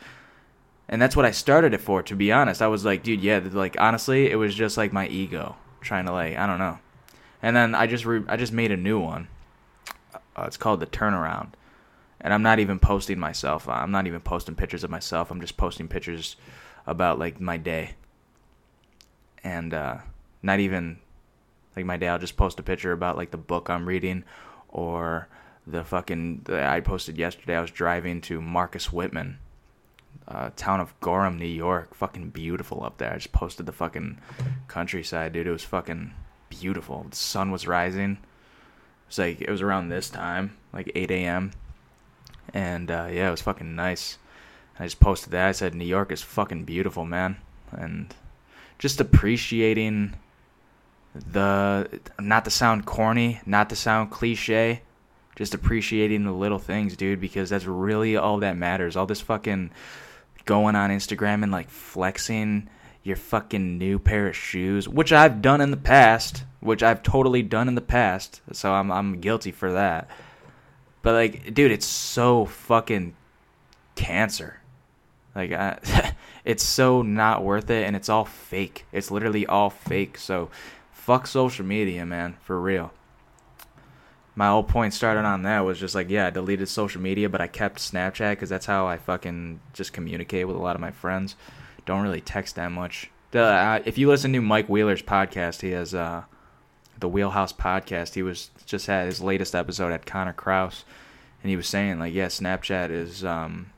And 0.90 1.02
that's 1.02 1.16
what 1.16 1.26
I 1.26 1.32
started 1.32 1.74
it 1.74 1.82
for, 1.82 2.04
to 2.04 2.16
be 2.16 2.32
honest. 2.32 2.62
I 2.62 2.68
was 2.68 2.86
like, 2.86 3.04
dude, 3.04 3.22
yeah, 3.22 3.40
like 3.44 3.76
honestly, 3.80 4.30
it 4.30 4.36
was 4.36 4.54
just 4.54 4.78
like 4.78 4.92
my 4.92 5.08
ego 5.08 5.56
trying 5.82 6.06
to 6.06 6.12
like, 6.12 6.38
I 6.38 6.46
don't 6.48 6.60
know. 6.60 6.80
And 7.42 7.56
then 7.56 7.76
I 7.76 7.88
just 7.88 8.06
re- 8.06 8.24
I 8.28 8.38
just 8.38 8.54
made 8.54 8.72
a 8.72 8.78
new 8.78 9.00
one. 9.00 9.28
Uh, 10.36 10.44
it's 10.44 10.58
called 10.58 10.80
the 10.80 10.88
turnaround. 10.88 11.50
And 12.22 12.34
I'm 12.34 12.42
not 12.42 12.60
even 12.60 12.80
posting 12.80 13.20
myself. 13.20 13.70
I'm 13.70 13.92
not 13.92 14.08
even 14.08 14.22
posting 14.22 14.56
pictures 14.56 14.84
of 14.84 14.90
myself. 14.90 15.30
I'm 15.30 15.42
just 15.42 15.58
posting 15.58 15.88
pictures 15.88 16.36
about 16.88 17.20
like 17.20 17.40
my 17.40 17.58
day. 17.58 17.96
And 19.44 19.74
uh 19.74 19.98
not 20.42 20.60
even 20.60 21.00
like 21.76 21.86
my 21.86 21.98
day 21.98 22.08
I'll 22.08 22.20
just 22.20 22.38
post 22.38 22.60
a 22.60 22.64
picture 22.64 22.92
about 22.92 23.18
like 23.18 23.32
the 23.32 23.38
book 23.38 23.70
I'm 23.70 23.88
reading 23.88 24.24
or 24.70 25.28
the 25.68 25.84
fucking 25.84 26.42
the, 26.46 26.66
I 26.66 26.80
posted 26.80 27.18
yesterday. 27.18 27.56
I 27.56 27.62
was 27.62 27.72
driving 27.72 28.22
to 28.22 28.42
Marcus 28.42 28.92
Whitman, 28.92 29.40
uh, 30.28 30.52
town 30.56 30.80
of 30.80 31.00
Gorham, 31.00 31.38
New 31.38 31.46
York. 31.46 31.96
Fucking 31.96 32.30
beautiful 32.30 32.84
up 32.84 32.98
there. 32.98 33.12
I 33.12 33.16
just 33.16 33.32
posted 33.32 33.66
the 33.66 33.72
fucking 33.72 34.20
countryside, 34.68 35.34
dude. 35.34 35.48
It 35.48 35.52
was 35.52 35.64
fucking 35.64 36.14
beautiful. 36.60 37.06
The 37.10 37.16
sun 37.16 37.52
was 37.52 37.68
rising. 37.68 38.12
It 38.12 39.08
was 39.08 39.20
like 39.20 39.42
it 39.42 39.50
was 39.50 39.62
around 39.62 39.90
this 39.90 40.10
time, 40.10 40.58
like 40.74 40.92
8 40.96 41.12
a.m. 41.12 41.52
And 42.54 42.90
uh, 42.90 43.08
yeah, 43.12 43.28
it 43.28 43.32
was 43.32 43.42
fucking 43.42 43.76
nice. 43.76 44.18
I 44.80 44.86
just 44.86 45.00
posted 45.00 45.32
that. 45.32 45.48
I 45.48 45.52
said 45.52 45.74
New 45.74 45.86
York 45.86 46.12
is 46.12 46.22
fucking 46.22 46.66
beautiful, 46.66 47.06
man, 47.06 47.38
and 47.72 48.14
just 48.78 49.00
appreciating 49.00 50.16
the 51.14 52.02
not 52.20 52.44
to 52.46 52.52
sound 52.52 52.86
corny, 52.86 53.40
not 53.46 53.70
to 53.70 53.76
sound 53.76 54.12
cliche, 54.12 54.82
just 55.36 55.54
appreciating 55.54 56.24
the 56.26 56.32
little 56.32 56.60
things, 56.60 56.98
dude, 56.98 57.22
because 57.22 57.50
that's 57.50 57.66
really 57.66 58.18
all 58.18 58.40
that 58.40 58.58
matters. 58.58 58.96
All 58.96 59.06
this 59.06 59.22
fucking 59.22 59.72
going 60.46 60.76
on 60.76 60.90
Instagram 60.90 61.44
and 61.44 61.52
like 61.52 61.70
flexing 61.70 62.70
your 63.06 63.16
fucking 63.16 63.78
new 63.78 64.00
pair 64.00 64.28
of 64.28 64.36
shoes, 64.36 64.90
which 64.90 65.14
I've 65.14 65.40
done 65.42 65.62
in 65.62 65.70
the 65.70 65.78
past, 65.78 66.44
which 66.60 66.82
I've 66.82 67.04
totally 67.04 67.44
done 67.44 67.68
in 67.68 67.76
the 67.76 67.82
past, 67.82 68.42
so 68.52 68.74
I'm 68.74 68.92
I'm 68.92 69.22
guilty 69.22 69.52
for 69.52 69.72
that. 69.74 70.10
But 71.04 71.14
like, 71.14 71.54
dude, 71.54 71.72
it's 71.72 71.86
so 71.86 72.46
fucking 72.46 73.16
cancer. 73.94 74.60
Like, 75.36 75.52
I, 75.52 76.14
it's 76.46 76.64
so 76.64 77.04
not 77.04 77.44
worth 77.44 77.70
it, 77.70 77.86
and 77.86 77.96
it's 77.96 78.10
all 78.10 78.26
fake. 78.26 78.88
It's 78.92 79.12
literally 79.12 79.46
all 79.46 79.70
fake. 79.70 80.18
So 80.18 80.50
fuck 80.92 81.28
social 81.28 81.64
media, 81.64 82.08
man, 82.08 82.36
for 82.42 82.60
real. 82.60 82.92
My 84.34 84.48
whole 84.48 84.64
point 84.64 84.96
started 84.96 85.26
on 85.26 85.44
that 85.44 85.60
was 85.60 85.80
just 85.80 85.94
like, 85.94 86.10
yeah, 86.10 86.28
I 86.28 86.30
deleted 86.32 86.68
social 86.68 87.02
media, 87.02 87.30
but 87.30 87.40
I 87.40 87.48
kept 87.48 87.78
Snapchat 87.78 88.32
because 88.32 88.50
that's 88.50 88.66
how 88.66 88.88
I 88.88 88.98
fucking 88.98 89.60
just 89.74 89.94
communicate 89.94 90.48
with 90.48 90.56
a 90.56 90.60
lot 90.60 90.76
of 90.76 90.82
my 90.82 90.92
friends. 90.92 91.36
Don't 91.86 92.02
really 92.02 92.22
text 92.22 92.56
that 92.56 92.72
much. 92.72 93.10
The, 93.32 93.44
uh, 93.44 93.80
if 93.86 93.98
you 93.98 94.08
listen 94.08 94.34
to 94.34 94.42
Mike 94.42 94.68
Wheeler's 94.68 95.02
podcast, 95.02 95.62
he 95.62 95.72
has 95.72 95.94
uh, 95.94 96.24
the 97.00 97.10
Wheelhouse 97.10 97.54
podcast. 97.54 98.14
He 98.14 98.24
was 98.24 98.50
just 98.66 98.88
had 98.88 99.06
his 99.06 99.22
latest 99.22 99.54
episode 99.54 99.92
at 99.92 100.06
Connor 100.06 100.34
Kraus, 100.34 100.86
and 101.44 101.50
he 101.50 101.56
was 101.56 101.68
saying 101.68 102.00
like, 102.00 102.14
yeah, 102.14 102.28
Snapchat 102.28 102.90
is 102.90 103.24
um, 103.24 103.72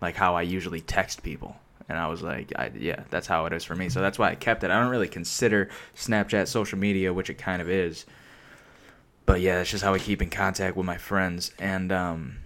like 0.00 0.16
how 0.16 0.36
I 0.36 0.42
usually 0.42 0.80
text 0.80 1.22
people 1.22 1.56
and 1.88 1.98
I 1.98 2.06
was 2.06 2.22
like, 2.22 2.52
I, 2.56 2.70
yeah, 2.78 3.04
that's 3.10 3.26
how 3.26 3.46
it 3.46 3.52
is 3.52 3.64
for 3.64 3.74
me. 3.74 3.88
So 3.88 4.00
that's 4.00 4.18
why 4.18 4.30
I 4.30 4.34
kept 4.34 4.64
it. 4.64 4.70
I 4.70 4.80
don't 4.80 4.90
really 4.90 5.08
consider 5.08 5.68
Snapchat 5.96 6.48
social 6.48 6.78
media, 6.78 7.12
which 7.12 7.28
it 7.30 7.34
kind 7.34 7.60
of 7.60 7.68
is. 7.68 8.06
But 9.26 9.40
yeah, 9.40 9.56
that's 9.56 9.70
just 9.70 9.84
how 9.84 9.94
I 9.94 9.98
keep 9.98 10.22
in 10.22 10.30
contact 10.30 10.76
with 10.76 10.86
my 10.86 10.96
friends. 10.96 11.52
And 11.58 11.92
um, 11.92 12.38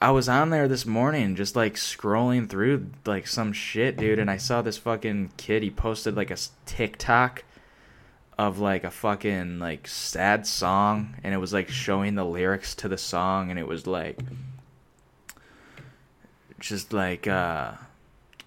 I 0.00 0.12
was 0.12 0.28
on 0.28 0.50
there 0.50 0.68
this 0.68 0.86
morning, 0.86 1.34
just 1.34 1.56
like 1.56 1.74
scrolling 1.74 2.48
through 2.48 2.90
like 3.04 3.26
some 3.26 3.52
shit, 3.52 3.96
dude, 3.96 4.18
and 4.18 4.30
I 4.30 4.36
saw 4.36 4.62
this 4.62 4.78
fucking 4.78 5.32
kid. 5.36 5.62
He 5.62 5.70
posted 5.70 6.16
like 6.16 6.30
a 6.30 6.36
TikTok 6.66 7.44
of 8.38 8.60
like 8.60 8.84
a 8.84 8.90
fucking 8.90 9.58
like 9.58 9.88
sad 9.88 10.46
song, 10.46 11.16
and 11.24 11.34
it 11.34 11.38
was 11.38 11.52
like 11.52 11.68
showing 11.68 12.14
the 12.14 12.24
lyrics 12.24 12.74
to 12.76 12.88
the 12.88 12.98
song, 12.98 13.50
and 13.50 13.58
it 13.58 13.66
was 13.66 13.86
like 13.86 14.18
just 16.60 16.92
like 16.92 17.26
uh 17.26 17.72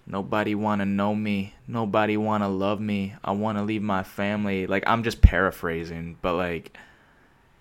Nobody 0.06 0.54
want 0.54 0.80
to 0.80 0.86
know 0.86 1.14
me. 1.14 1.54
Nobody 1.68 2.16
want 2.16 2.42
to 2.42 2.48
love 2.48 2.80
me. 2.80 3.14
I 3.22 3.32
want 3.32 3.58
to 3.58 3.62
leave 3.62 3.82
my 3.82 4.02
family. 4.02 4.66
Like 4.66 4.84
I'm 4.86 5.04
just 5.04 5.22
paraphrasing, 5.22 6.18
but 6.20 6.34
like 6.34 6.76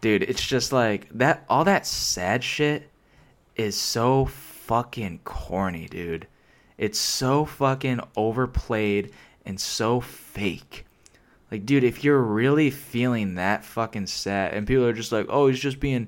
dude, 0.02 0.24
it's 0.24 0.46
just 0.46 0.74
like 0.74 1.08
that 1.12 1.46
all 1.50 1.64
that 1.66 1.86
sad 1.86 2.44
shit 2.44 2.90
is 3.56 3.76
so 3.76 4.26
fucking 4.26 5.20
corny, 5.24 5.88
dude. 5.88 6.28
It's 6.78 7.00
so 7.00 7.46
fucking 7.46 8.02
overplayed 8.16 9.12
and 9.46 9.60
so 9.60 10.00
fake. 10.00 10.86
Like, 11.52 11.66
dude, 11.66 11.84
if 11.84 12.04
you're 12.04 12.22
really 12.22 12.70
feeling 12.70 13.36
that 13.36 13.66
fucking 13.66 14.08
sad, 14.08 14.54
and 14.54 14.66
people 14.66 14.86
are 14.86 14.94
just 14.94 15.12
like, 15.12 15.26
oh, 15.30 15.48
he's 15.48 15.60
just 15.60 15.80
being, 15.80 16.08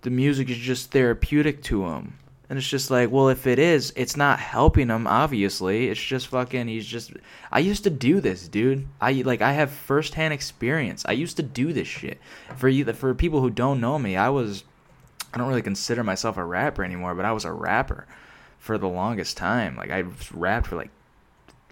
the 0.00 0.10
music 0.10 0.48
is 0.48 0.56
just 0.56 0.90
therapeutic 0.90 1.62
to 1.64 1.84
him. 1.84 2.18
And 2.48 2.58
it's 2.58 2.68
just 2.68 2.90
like, 2.90 3.10
well, 3.10 3.30
if 3.30 3.46
it 3.46 3.58
is, 3.58 3.92
it's 3.96 4.16
not 4.16 4.38
helping 4.38 4.88
him. 4.88 5.06
Obviously, 5.06 5.88
it's 5.88 6.02
just 6.02 6.28
fucking. 6.28 6.68
He's 6.68 6.86
just. 6.86 7.12
I 7.50 7.60
used 7.60 7.84
to 7.84 7.90
do 7.90 8.20
this, 8.20 8.48
dude. 8.48 8.86
I 9.00 9.12
like. 9.12 9.40
I 9.40 9.52
have 9.52 9.70
firsthand 9.70 10.34
experience. 10.34 11.04
I 11.08 11.12
used 11.12 11.38
to 11.38 11.42
do 11.42 11.72
this 11.72 11.88
shit. 11.88 12.20
For 12.56 12.68
you, 12.68 12.84
for 12.92 13.14
people 13.14 13.40
who 13.40 13.48
don't 13.48 13.80
know 13.80 13.98
me, 13.98 14.16
I 14.16 14.28
was. 14.28 14.64
I 15.34 15.38
don't 15.38 15.48
really 15.48 15.62
consider 15.62 16.04
myself 16.04 16.36
a 16.36 16.44
rapper 16.44 16.84
anymore, 16.84 17.14
but 17.16 17.24
I 17.24 17.32
was 17.32 17.44
a 17.44 17.52
rapper 17.52 18.06
for 18.58 18.78
the 18.78 18.88
longest 18.88 19.36
time. 19.36 19.76
Like 19.76 19.90
I 19.90 20.04
rapped 20.32 20.68
for 20.68 20.76
like, 20.76 20.90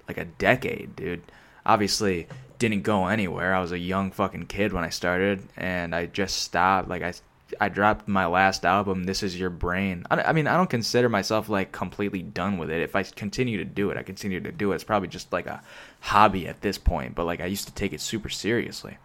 like 0.08 0.18
a 0.18 0.24
decade, 0.24 0.96
dude. 0.96 1.22
Obviously, 1.64 2.26
didn't 2.58 2.82
go 2.82 3.06
anywhere. 3.06 3.54
I 3.54 3.60
was 3.60 3.70
a 3.70 3.78
young 3.78 4.10
fucking 4.10 4.46
kid 4.46 4.72
when 4.72 4.82
I 4.82 4.88
started, 4.88 5.48
and 5.56 5.94
I 5.94 6.06
just 6.06 6.38
stopped. 6.42 6.88
Like 6.88 7.02
I 7.02 7.14
I 7.60 7.68
dropped 7.68 8.08
my 8.08 8.26
last 8.26 8.64
album, 8.64 9.04
This 9.04 9.22
Is 9.22 9.38
Your 9.38 9.50
Brain. 9.50 10.04
I, 10.10 10.22
I 10.22 10.32
mean, 10.32 10.48
I 10.48 10.56
don't 10.56 10.70
consider 10.70 11.08
myself 11.08 11.48
like 11.48 11.70
completely 11.70 12.22
done 12.22 12.58
with 12.58 12.70
it. 12.70 12.82
If 12.82 12.96
I 12.96 13.04
continue 13.04 13.58
to 13.58 13.64
do 13.64 13.90
it, 13.90 13.96
I 13.96 14.02
continue 14.02 14.40
to 14.40 14.50
do 14.50 14.72
it. 14.72 14.76
It's 14.76 14.84
probably 14.84 15.08
just 15.08 15.32
like 15.32 15.46
a 15.46 15.62
hobby 16.00 16.48
at 16.48 16.62
this 16.62 16.78
point, 16.78 17.14
but 17.14 17.26
like 17.26 17.40
I 17.40 17.46
used 17.46 17.68
to 17.68 17.74
take 17.74 17.92
it 17.92 18.00
super 18.00 18.28
seriously. 18.28 18.96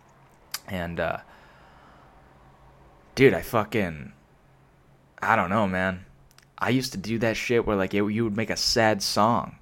And 0.67 0.99
uh 0.99 1.17
dude, 3.15 3.33
I 3.33 3.41
fucking 3.41 4.13
I 5.21 5.35
don't 5.35 5.49
know, 5.49 5.67
man. 5.67 6.05
I 6.57 6.69
used 6.69 6.93
to 6.93 6.97
do 6.97 7.19
that 7.19 7.37
shit 7.37 7.65
where 7.65 7.75
like 7.75 7.93
it, 7.93 8.03
you 8.03 8.23
would 8.23 8.37
make 8.37 8.49
a 8.49 8.57
sad 8.57 9.01
song 9.01 9.57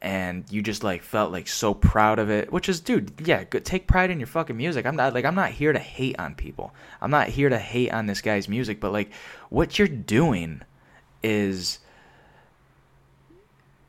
and 0.00 0.44
you 0.50 0.62
just 0.62 0.84
like 0.84 1.02
felt 1.02 1.32
like 1.32 1.48
so 1.48 1.74
proud 1.74 2.18
of 2.20 2.30
it 2.30 2.52
which 2.52 2.68
is 2.68 2.78
dude 2.80 3.12
yeah 3.24 3.42
good, 3.44 3.64
take 3.64 3.88
pride 3.88 4.10
in 4.10 4.20
your 4.20 4.28
fucking 4.28 4.56
music 4.56 4.86
i'm 4.86 4.94
not 4.94 5.12
like 5.12 5.24
i'm 5.24 5.34
not 5.34 5.50
here 5.50 5.72
to 5.72 5.78
hate 5.78 6.18
on 6.20 6.34
people 6.34 6.72
i'm 7.00 7.10
not 7.10 7.28
here 7.28 7.48
to 7.48 7.58
hate 7.58 7.92
on 7.92 8.06
this 8.06 8.20
guy's 8.20 8.48
music 8.48 8.78
but 8.78 8.92
like 8.92 9.10
what 9.50 9.76
you're 9.78 9.88
doing 9.88 10.62
is 11.22 11.80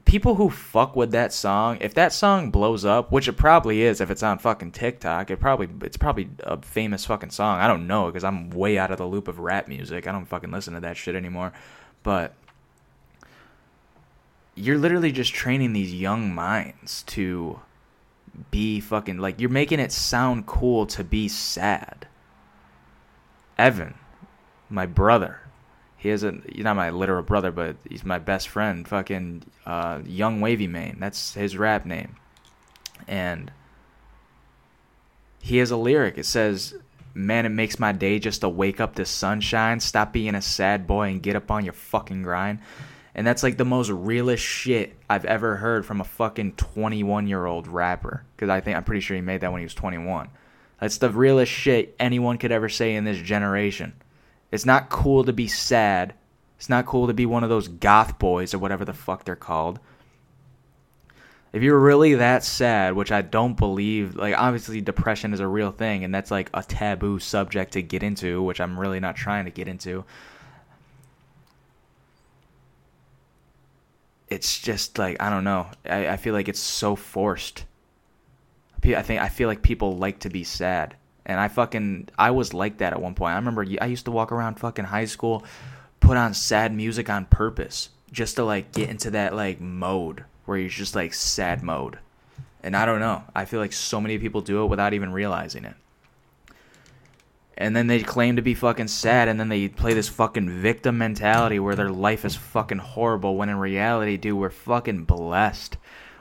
people 0.09 0.35
who 0.35 0.49
fuck 0.49 0.95
with 0.95 1.11
that 1.11 1.31
song 1.31 1.77
if 1.81 1.93
that 1.93 2.11
song 2.11 2.49
blows 2.49 2.83
up 2.83 3.11
which 3.11 3.27
it 3.27 3.33
probably 3.33 3.83
is 3.83 4.01
if 4.01 4.09
it's 4.09 4.23
on 4.23 4.39
fucking 4.39 4.71
tiktok 4.71 5.29
it 5.29 5.39
probably 5.39 5.69
it's 5.81 5.97
probably 5.97 6.27
a 6.39 6.59
famous 6.61 7.05
fucking 7.05 7.29
song. 7.29 7.59
I 7.59 7.67
don't 7.67 7.85
know 7.85 8.07
because 8.07 8.23
i'm 8.23 8.49
way 8.49 8.77
out 8.77 8.89
of 8.89 8.97
the 8.97 9.05
loop 9.05 9.27
of 9.27 9.39
rap 9.39 9.67
music. 9.67 10.07
I 10.07 10.11
don't 10.11 10.25
fucking 10.25 10.51
listen 10.51 10.73
to 10.73 10.79
that 10.79 10.97
shit 10.97 11.15
anymore. 11.15 11.53
But 12.01 12.33
you're 14.55 14.77
literally 14.77 15.11
just 15.11 15.33
training 15.33 15.73
these 15.73 15.93
young 15.93 16.33
minds 16.33 17.03
to 17.03 17.59
be 18.51 18.79
fucking 18.79 19.17
like 19.17 19.39
you're 19.39 19.49
making 19.49 19.79
it 19.79 19.91
sound 19.91 20.47
cool 20.47 20.85
to 20.87 21.03
be 21.03 21.27
sad. 21.27 22.07
Evan, 23.57 23.95
my 24.69 24.85
brother, 24.85 25.41
he 25.99 26.09
is 26.09 26.23
a 26.23 26.33
he's 26.51 26.63
not 26.63 26.77
my 26.77 26.89
literal 26.89 27.23
brother, 27.23 27.51
but 27.51 27.75
he's 27.87 28.05
my 28.05 28.19
best 28.19 28.47
friend. 28.47 28.87
Fucking 28.87 29.43
uh, 29.65 29.99
Young 30.05 30.39
Wavy 30.39 30.65
Mane, 30.65 30.95
that's 30.97 31.33
his 31.33 31.57
rap 31.57 31.85
name, 31.85 32.15
and 33.05 33.51
he 35.41 35.57
has 35.57 35.71
a 35.71 35.77
lyric. 35.77 36.17
It 36.17 36.25
says, 36.25 36.73
"Man, 37.13 37.45
it 37.45 37.49
makes 37.49 37.79
my 37.79 37.91
day 37.91 38.17
just 38.17 38.41
to 38.41 38.49
wake 38.49 38.79
up 38.79 38.95
to 38.95 39.05
sunshine. 39.05 39.81
Stop 39.81 40.13
being 40.13 40.35
a 40.35 40.41
sad 40.41 40.87
boy 40.87 41.09
and 41.09 41.21
get 41.21 41.35
up 41.35 41.51
on 41.51 41.65
your 41.65 41.73
fucking 41.73 42.23
grind." 42.23 42.59
And 43.13 43.27
that's 43.27 43.43
like 43.43 43.57
the 43.57 43.65
most 43.65 43.89
realest 43.89 44.41
shit 44.41 44.95
I've 45.09 45.25
ever 45.25 45.57
heard 45.57 45.85
from 45.85 45.99
a 45.99 46.05
fucking 46.05 46.53
21 46.53 47.27
year 47.27 47.45
old 47.45 47.67
rapper. 47.67 48.23
Because 48.33 48.47
I 48.47 48.61
think, 48.61 48.77
I'm 48.77 48.85
pretty 48.85 49.01
sure 49.01 49.15
he 49.15 49.21
made 49.21 49.41
that 49.41 49.51
when 49.51 49.59
he 49.59 49.65
was 49.65 49.73
21. 49.73 50.29
That's 50.79 50.99
the 50.99 51.09
realest 51.09 51.51
shit 51.51 51.93
anyone 51.99 52.37
could 52.37 52.53
ever 52.53 52.69
say 52.69 52.95
in 52.95 53.03
this 53.03 53.17
generation. 53.17 53.93
It's 54.51 54.65
not 54.65 54.89
cool 54.89 55.23
to 55.23 55.33
be 55.33 55.47
sad. 55.47 56.13
It's 56.57 56.69
not 56.69 56.85
cool 56.85 57.07
to 57.07 57.13
be 57.13 57.25
one 57.25 57.43
of 57.43 57.49
those 57.49 57.67
goth 57.67 58.19
boys 58.19 58.53
or 58.53 58.59
whatever 58.59 58.85
the 58.85 58.93
fuck 58.93 59.23
they're 59.23 59.35
called. 59.35 59.79
If 61.51 61.63
you're 61.63 61.79
really 61.79 62.15
that 62.15 62.43
sad, 62.43 62.93
which 62.93 63.11
I 63.11 63.21
don't 63.21 63.57
believe, 63.57 64.15
like 64.15 64.37
obviously 64.37 64.81
depression 64.81 65.33
is 65.33 65.39
a 65.39 65.47
real 65.47 65.71
thing 65.71 66.03
and 66.03 66.13
that's 66.13 66.29
like 66.29 66.49
a 66.53 66.61
taboo 66.61 67.19
subject 67.19 67.73
to 67.73 67.81
get 67.81 68.03
into, 68.03 68.43
which 68.43 68.61
I'm 68.61 68.79
really 68.79 68.99
not 68.99 69.15
trying 69.15 69.45
to 69.45 69.51
get 69.51 69.67
into. 69.67 70.05
it's 74.29 74.59
just 74.59 74.97
like 74.97 75.17
I 75.19 75.29
don't 75.29 75.43
know. 75.43 75.67
I, 75.85 76.09
I 76.09 76.17
feel 76.17 76.33
like 76.33 76.47
it's 76.47 76.59
so 76.59 76.95
forced. 76.95 77.65
I 78.83 79.01
think 79.01 79.21
I 79.21 79.27
feel 79.27 79.47
like 79.49 79.61
people 79.61 79.97
like 79.97 80.19
to 80.19 80.29
be 80.29 80.43
sad, 80.43 80.95
and 81.29 81.39
I 81.39 81.47
fucking 81.47 82.09
I 82.17 82.31
was 82.31 82.53
like 82.53 82.79
that 82.79 82.91
at 82.91 83.01
one 83.01 83.13
point. 83.13 83.33
I 83.33 83.35
remember 83.35 83.65
I 83.79 83.85
used 83.85 84.05
to 84.05 84.11
walk 84.11 84.31
around 84.31 84.59
fucking 84.59 84.85
high 84.85 85.05
school, 85.05 85.45
put 85.99 86.17
on 86.17 86.33
sad 86.33 86.73
music 86.73 87.09
on 87.09 87.25
purpose 87.25 87.89
just 88.11 88.35
to 88.37 88.43
like 88.43 88.71
get 88.71 88.89
into 88.89 89.11
that 89.11 89.35
like 89.35 89.61
mode 89.61 90.25
where 90.45 90.57
you're 90.57 90.69
just 90.69 90.95
like 90.95 91.13
sad 91.13 91.61
mode. 91.61 91.99
And 92.63 92.75
I 92.75 92.85
don't 92.85 92.99
know. 92.99 93.23
I 93.35 93.45
feel 93.45 93.59
like 93.59 93.73
so 93.73 94.01
many 94.01 94.17
people 94.17 94.41
do 94.41 94.63
it 94.63 94.67
without 94.67 94.93
even 94.93 95.13
realizing 95.13 95.65
it 95.65 95.75
and 97.59 97.75
then 97.75 97.87
they 97.87 98.01
claim 98.01 98.37
to 98.37 98.41
be 98.41 98.53
fucking 98.53 98.87
sad 98.87 99.27
and 99.27 99.37
then 99.39 99.49
they 99.49 99.67
play 99.67 99.93
this 99.93 100.07
fucking 100.07 100.49
victim 100.49 100.97
mentality 100.97 101.59
where 101.59 101.75
their 101.75 101.91
life 101.91 102.23
is 102.23 102.35
fucking 102.35 102.77
horrible 102.77 103.35
when 103.35 103.49
in 103.49 103.57
reality 103.57 104.15
dude 104.15 104.37
we're 104.37 104.49
fucking 104.49 105.03
blessed 105.03 105.75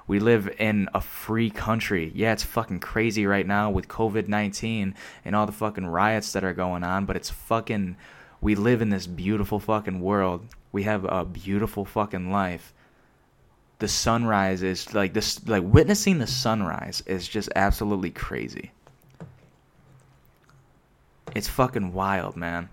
we 0.09 0.19
live 0.19 0.53
in 0.59 0.89
a 0.93 1.01
free 1.01 1.51
country. 1.51 2.11
Yeah 2.15 2.33
it's 2.33 2.43
fucking 2.43 2.81
crazy 2.81 3.27
right 3.27 3.47
now 3.47 3.71
with 3.71 3.87
covid-19 3.87 4.95
and 5.25 5.37
all 5.37 5.47
the 5.47 5.53
fucking 5.53 5.87
riots 5.87 6.33
that 6.33 6.43
are 6.43 6.55
going 6.55 6.83
on 6.83 7.05
but 7.07 7.15
it's 7.15 7.31
fucking 7.31 7.97
we 8.41 8.55
live 8.55 8.83
in 8.83 8.91
this 8.91 9.07
beautiful 9.07 9.59
fucking 9.59 10.01
world. 10.01 10.47
We 10.71 10.85
have 10.85 11.05
a 11.05 11.25
beautiful 11.25 11.85
fucking 11.85 12.31
life. 12.31 12.73
The 13.79 13.89
sunrise 13.89 14.63
is 14.63 14.93
like 14.95 15.13
this 15.13 15.47
like 15.47 15.63
witnessing 15.65 16.19
the 16.19 16.27
sunrise 16.27 17.03
is 17.07 17.29
just 17.29 17.49
absolutely 17.55 18.11
crazy. 18.11 18.73
It's 21.35 21.49
fucking 21.49 21.93
wild, 21.93 22.37
man. 22.37 22.69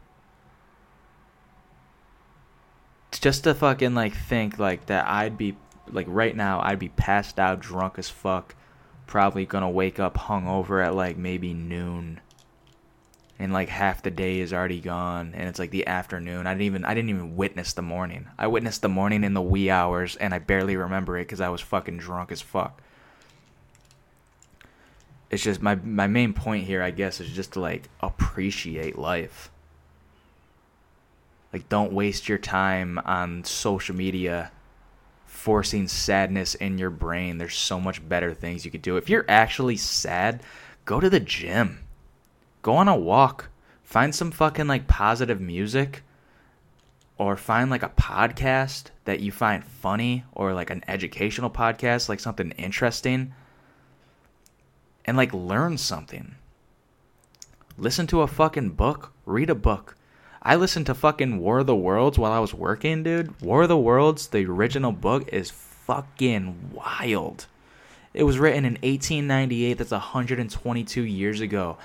It's 3.09 3.19
just 3.19 3.43
to 3.43 3.53
fucking 3.53 3.93
like 3.93 4.15
think 4.15 4.59
like 4.59 4.87
that 4.87 5.07
I'd 5.07 5.37
be 5.37 5.55
like 5.91 6.07
right 6.09 6.35
now 6.35 6.61
I'd 6.61 6.79
be 6.79 6.89
passed 6.89 7.39
out 7.39 7.59
drunk 7.59 7.97
as 7.97 8.09
fuck, 8.09 8.55
probably 9.07 9.45
gonna 9.45 9.69
wake 9.69 9.99
up 9.99 10.15
hungover 10.15 10.85
at 10.85 10.95
like 10.95 11.17
maybe 11.17 11.53
noon. 11.53 12.19
And 13.37 13.51
like 13.51 13.67
half 13.67 14.01
the 14.01 14.11
day 14.11 14.39
is 14.39 14.53
already 14.53 14.79
gone 14.79 15.33
and 15.35 15.49
it's 15.49 15.59
like 15.59 15.71
the 15.71 15.87
afternoon. 15.87 16.47
I 16.47 16.53
didn't 16.53 16.63
even 16.63 16.85
I 16.85 16.93
didn't 16.93 17.09
even 17.09 17.35
witness 17.35 17.73
the 17.73 17.81
morning. 17.81 18.27
I 18.37 18.47
witnessed 18.47 18.81
the 18.81 18.89
morning 18.89 19.23
in 19.23 19.33
the 19.33 19.41
wee 19.41 19.69
hours 19.69 20.15
and 20.15 20.33
I 20.33 20.39
barely 20.39 20.77
remember 20.77 21.17
it 21.17 21.25
cuz 21.25 21.41
I 21.41 21.49
was 21.49 21.61
fucking 21.61 21.97
drunk 21.97 22.31
as 22.31 22.41
fuck 22.41 22.81
it's 25.29 25.43
just 25.43 25.61
my 25.61 25.75
my 25.75 26.07
main 26.07 26.33
point 26.33 26.65
here, 26.65 26.81
I 26.81 26.91
guess, 26.91 27.19
is 27.19 27.29
just 27.29 27.53
to 27.53 27.59
like 27.59 27.89
appreciate 28.01 28.97
life. 28.97 29.51
Like, 31.51 31.69
don't 31.69 31.93
waste 31.93 32.27
your 32.27 32.37
time 32.37 32.99
on 33.05 33.43
social 33.43 33.95
media 33.95 34.51
forcing 35.45 35.87
sadness 35.87 36.55
in 36.55 36.79
your 36.79 36.89
brain. 36.89 37.37
There's 37.37 37.55
so 37.55 37.79
much 37.79 38.09
better 38.09 38.33
things 38.33 38.65
you 38.65 38.71
could 38.71 38.81
do. 38.81 38.97
If 38.97 39.11
you're 39.11 39.25
actually 39.29 39.77
sad, 39.77 40.41
go 40.85 40.99
to 40.99 41.07
the 41.07 41.19
gym, 41.19 41.81
go 42.63 42.73
on 42.73 42.87
a 42.87 42.97
walk, 42.97 43.49
find 43.83 44.15
some 44.15 44.31
fucking 44.31 44.65
like 44.65 44.87
positive 44.87 45.39
music, 45.39 46.01
or 47.19 47.37
find 47.37 47.69
like 47.69 47.83
a 47.83 47.89
podcast 47.89 48.85
that 49.03 49.19
you 49.19 49.31
find 49.31 49.63
funny, 49.63 50.23
or 50.31 50.55
like 50.55 50.71
an 50.71 50.83
educational 50.87 51.51
podcast, 51.51 52.09
like 52.09 52.19
something 52.19 52.49
interesting 52.57 53.31
and 55.05 55.15
like 55.15 55.31
learn 55.31 55.77
something. 55.77 56.33
Listen 57.77 58.07
to 58.07 58.21
a 58.21 58.27
fucking 58.27 58.71
book, 58.71 59.13
read 59.27 59.51
a 59.51 59.55
book. 59.55 59.95
I 60.45 60.55
listened 60.55 60.85
to 60.85 60.93
fucking 60.93 61.39
War 61.39 61.59
of 61.59 61.65
the 61.67 61.75
Worlds 61.75 62.17
while 62.17 62.31
I 62.31 62.39
was 62.39 62.53
working, 62.53 63.03
dude. 63.03 63.41
War 63.41 63.63
of 63.63 63.69
the 63.69 63.77
Worlds, 63.77 64.27
the 64.27 64.45
original 64.45 64.91
book, 64.91 65.27
is 65.33 65.51
fucking 65.51 66.71
wild. 66.71 67.47
It 68.13 68.23
was 68.23 68.39
written 68.39 68.63
in 68.63 68.73
1898. 68.73 69.73
That's 69.73 69.91
122 69.91 71.01
years 71.01 71.41
ago. 71.41 71.77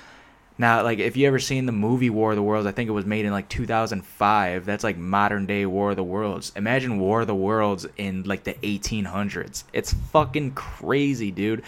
Now, 0.57 0.83
like, 0.83 0.99
if 0.99 1.17
you 1.17 1.27
ever 1.27 1.39
seen 1.39 1.65
the 1.65 1.71
movie 1.71 2.09
War 2.09 2.31
of 2.31 2.35
the 2.35 2.43
Worlds, 2.43 2.67
I 2.67 2.71
think 2.71 2.87
it 2.87 2.93
was 2.93 3.05
made 3.05 3.25
in 3.25 3.31
like 3.31 3.49
2005. 3.49 4.65
That's 4.65 4.83
like 4.83 4.97
modern 4.97 5.47
day 5.47 5.65
War 5.65 5.89
of 5.89 5.95
the 5.95 6.03
Worlds. 6.03 6.51
Imagine 6.55 6.99
War 6.99 7.21
of 7.21 7.27
the 7.27 7.35
Worlds 7.35 7.87
in 7.97 8.23
like 8.23 8.43
the 8.43 8.53
1800s. 8.53 9.63
It's 9.73 9.93
fucking 9.93 10.51
crazy, 10.51 11.31
dude 11.31 11.63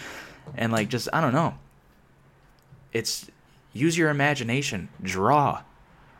and 0.56 0.72
like 0.72 0.88
just 0.88 1.08
I 1.12 1.20
don't 1.20 1.32
know. 1.32 1.54
It's 2.92 3.30
use 3.72 3.98
your 3.98 4.10
imagination, 4.10 4.88
draw, 5.02 5.62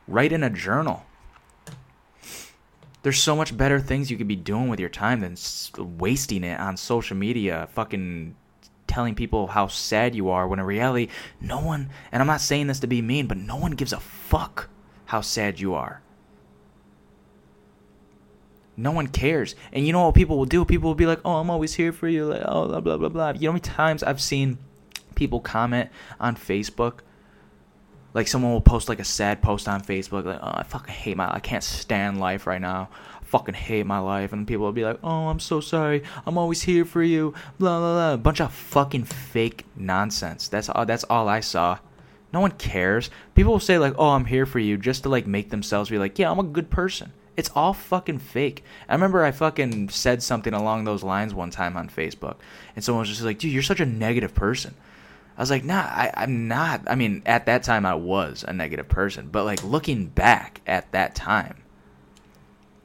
write 0.06 0.32
in 0.32 0.42
a 0.42 0.50
journal. 0.50 1.04
There's 3.02 3.22
so 3.22 3.36
much 3.36 3.56
better 3.56 3.80
things 3.80 4.10
you 4.10 4.16
could 4.16 4.28
be 4.28 4.36
doing 4.36 4.68
with 4.68 4.80
your 4.80 4.88
time 4.88 5.20
than 5.20 5.36
wasting 5.98 6.42
it 6.42 6.58
on 6.58 6.76
social 6.76 7.16
media, 7.16 7.68
fucking 7.72 8.34
telling 8.86 9.14
people 9.14 9.48
how 9.48 9.66
sad 9.66 10.14
you 10.14 10.30
are 10.30 10.46
when 10.48 10.58
in 10.58 10.64
reality, 10.64 11.08
no 11.40 11.60
one, 11.60 11.90
and 12.12 12.22
I'm 12.22 12.26
not 12.26 12.40
saying 12.40 12.66
this 12.66 12.80
to 12.80 12.86
be 12.86 13.02
mean, 13.02 13.26
but 13.26 13.36
no 13.36 13.56
one 13.56 13.72
gives 13.72 13.92
a 13.92 14.00
fuck 14.00 14.68
how 15.06 15.20
sad 15.20 15.60
you 15.60 15.74
are. 15.74 16.00
No 18.76 18.90
one 18.90 19.08
cares. 19.08 19.54
And 19.72 19.86
you 19.86 19.92
know 19.92 20.06
what 20.06 20.14
people 20.14 20.36
will 20.36 20.46
do? 20.46 20.64
People 20.64 20.90
will 20.90 20.94
be 20.94 21.06
like, 21.06 21.20
"Oh, 21.24 21.36
I'm 21.36 21.50
always 21.50 21.74
here 21.74 21.92
for 21.92 22.08
you." 22.08 22.26
Like, 22.26 22.42
oh, 22.44 22.66
blah 22.66 22.80
blah 22.80 22.96
blah 22.96 23.08
blah. 23.08 23.30
You 23.30 23.40
know 23.40 23.50
how 23.50 23.52
many 23.52 23.60
times 23.60 24.02
I've 24.02 24.20
seen 24.20 24.58
people 25.14 25.40
comment 25.40 25.90
on 26.18 26.34
Facebook? 26.34 27.00
Like 28.14 28.28
someone 28.28 28.52
will 28.52 28.60
post 28.60 28.88
like 28.88 29.00
a 29.00 29.04
sad 29.04 29.42
post 29.42 29.68
on 29.68 29.82
Facebook, 29.82 30.24
like, 30.24 30.38
"Oh, 30.40 30.52
I 30.54 30.62
fucking 30.62 30.94
hate 30.94 31.16
my, 31.16 31.34
I 31.34 31.40
can't 31.40 31.64
stand 31.64 32.20
life 32.20 32.46
right 32.46 32.60
now. 32.60 32.88
I 33.20 33.24
fucking 33.24 33.54
hate 33.54 33.86
my 33.86 33.98
life." 33.98 34.32
And 34.32 34.46
people 34.46 34.64
will 34.64 34.72
be 34.72 34.84
like, 34.84 35.00
"Oh, 35.02 35.28
I'm 35.28 35.40
so 35.40 35.60
sorry. 35.60 36.04
I'm 36.24 36.38
always 36.38 36.62
here 36.62 36.84
for 36.84 37.02
you." 37.02 37.34
Blah 37.58 37.78
blah 37.80 37.92
blah. 37.94 38.12
A 38.14 38.16
bunch 38.16 38.40
of 38.40 38.52
fucking 38.52 39.04
fake 39.04 39.66
nonsense. 39.76 40.46
That's 40.46 40.68
all. 40.68 40.86
That's 40.86 41.04
all 41.04 41.28
I 41.28 41.40
saw. 41.40 41.78
No 42.32 42.40
one 42.40 42.52
cares. 42.52 43.10
People 43.34 43.52
will 43.52 43.60
say 43.60 43.78
like, 43.78 43.94
"Oh, 43.98 44.10
I'm 44.10 44.26
here 44.26 44.46
for 44.46 44.60
you," 44.60 44.76
just 44.76 45.02
to 45.02 45.08
like 45.08 45.26
make 45.26 45.50
themselves 45.50 45.90
be 45.90 45.98
like, 45.98 46.18
"Yeah, 46.18 46.30
I'm 46.30 46.38
a 46.38 46.44
good 46.44 46.70
person." 46.70 47.12
It's 47.36 47.50
all 47.56 47.74
fucking 47.74 48.20
fake. 48.20 48.62
I 48.88 48.94
remember 48.94 49.24
I 49.24 49.32
fucking 49.32 49.88
said 49.88 50.22
something 50.22 50.54
along 50.54 50.84
those 50.84 51.02
lines 51.02 51.34
one 51.34 51.50
time 51.50 51.76
on 51.76 51.88
Facebook, 51.88 52.36
and 52.76 52.84
someone 52.84 53.00
was 53.00 53.08
just 53.08 53.22
like, 53.22 53.40
"Dude, 53.40 53.50
you're 53.52 53.62
such 53.62 53.80
a 53.80 53.86
negative 53.86 54.36
person." 54.36 54.74
I 55.36 55.42
was 55.42 55.50
like, 55.50 55.64
"Nah, 55.64 55.80
I, 55.80 56.12
I'm 56.14 56.48
not." 56.48 56.82
I 56.86 56.94
mean, 56.94 57.22
at 57.26 57.46
that 57.46 57.62
time, 57.64 57.84
I 57.84 57.94
was 57.94 58.44
a 58.46 58.52
negative 58.52 58.88
person, 58.88 59.28
but 59.30 59.44
like 59.44 59.62
looking 59.64 60.06
back 60.06 60.60
at 60.66 60.92
that 60.92 61.14
time, 61.14 61.56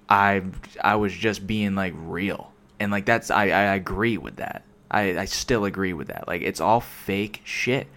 I 0.10 0.44
I 0.82 0.96
was 0.96 1.14
just 1.14 1.46
being 1.46 1.76
like 1.76 1.94
real, 1.96 2.52
and 2.80 2.92
like 2.92 3.06
that's 3.06 3.30
I 3.30 3.46
I 3.46 3.76
agree 3.76 4.18
with 4.18 4.38
that. 4.38 4.64
I 4.90 5.20
I 5.20 5.26
still 5.26 5.66
agree 5.66 5.94
with 5.94 6.08
that. 6.08 6.28
Like 6.28 6.42
it's 6.42 6.60
all 6.60 6.82
fake 6.82 7.42
shit, 7.44 7.88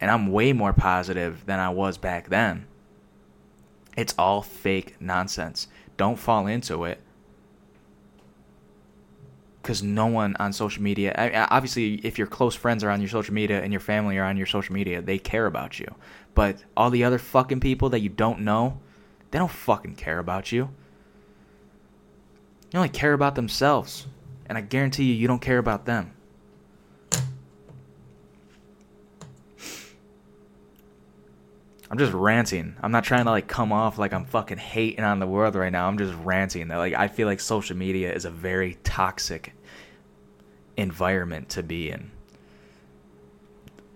and 0.00 0.10
I'm 0.10 0.32
way 0.32 0.52
more 0.52 0.72
positive 0.72 1.46
than 1.46 1.60
I 1.60 1.68
was 1.68 1.98
back 1.98 2.28
then. 2.28 2.66
It's 3.96 4.14
all 4.18 4.42
fake 4.42 4.96
nonsense. 5.00 5.68
Don't 5.96 6.18
fall 6.18 6.46
into 6.46 6.84
it. 6.84 7.00
Because 9.68 9.82
no 9.82 10.06
one 10.06 10.34
on 10.40 10.54
social 10.54 10.82
media, 10.82 11.12
I, 11.14 11.46
obviously, 11.54 11.96
if 11.96 12.16
your 12.16 12.26
close 12.26 12.54
friends 12.54 12.82
are 12.82 12.88
on 12.88 13.02
your 13.02 13.10
social 13.10 13.34
media 13.34 13.60
and 13.60 13.70
your 13.70 13.80
family 13.80 14.16
are 14.16 14.24
on 14.24 14.38
your 14.38 14.46
social 14.46 14.72
media, 14.72 15.02
they 15.02 15.18
care 15.18 15.44
about 15.44 15.78
you. 15.78 15.94
But 16.34 16.64
all 16.74 16.88
the 16.88 17.04
other 17.04 17.18
fucking 17.18 17.60
people 17.60 17.90
that 17.90 18.00
you 18.00 18.08
don't 18.08 18.40
know, 18.40 18.80
they 19.30 19.38
don't 19.38 19.50
fucking 19.50 19.96
care 19.96 20.20
about 20.20 20.52
you. 20.52 20.70
They 22.70 22.78
only 22.78 22.88
care 22.88 23.12
about 23.12 23.34
themselves. 23.34 24.06
And 24.46 24.56
I 24.56 24.62
guarantee 24.62 25.04
you, 25.04 25.12
you 25.12 25.28
don't 25.28 25.42
care 25.42 25.58
about 25.58 25.84
them. 25.84 26.14
I'm 31.90 31.98
just 31.98 32.14
ranting. 32.14 32.74
I'm 32.82 32.90
not 32.90 33.04
trying 33.04 33.26
to 33.26 33.30
like 33.30 33.48
come 33.48 33.72
off 33.72 33.98
like 33.98 34.14
I'm 34.14 34.24
fucking 34.24 34.56
hating 34.56 35.04
on 35.04 35.18
the 35.18 35.26
world 35.26 35.54
right 35.54 35.72
now. 35.72 35.88
I'm 35.88 35.98
just 35.98 36.14
ranting 36.24 36.68
that 36.68 36.78
like 36.78 36.94
I 36.94 37.08
feel 37.08 37.26
like 37.26 37.40
social 37.40 37.76
media 37.76 38.10
is 38.10 38.24
a 38.24 38.30
very 38.30 38.78
toxic 38.82 39.52
environment 40.78 41.50
to 41.50 41.62
be 41.62 41.90
in. 41.90 42.10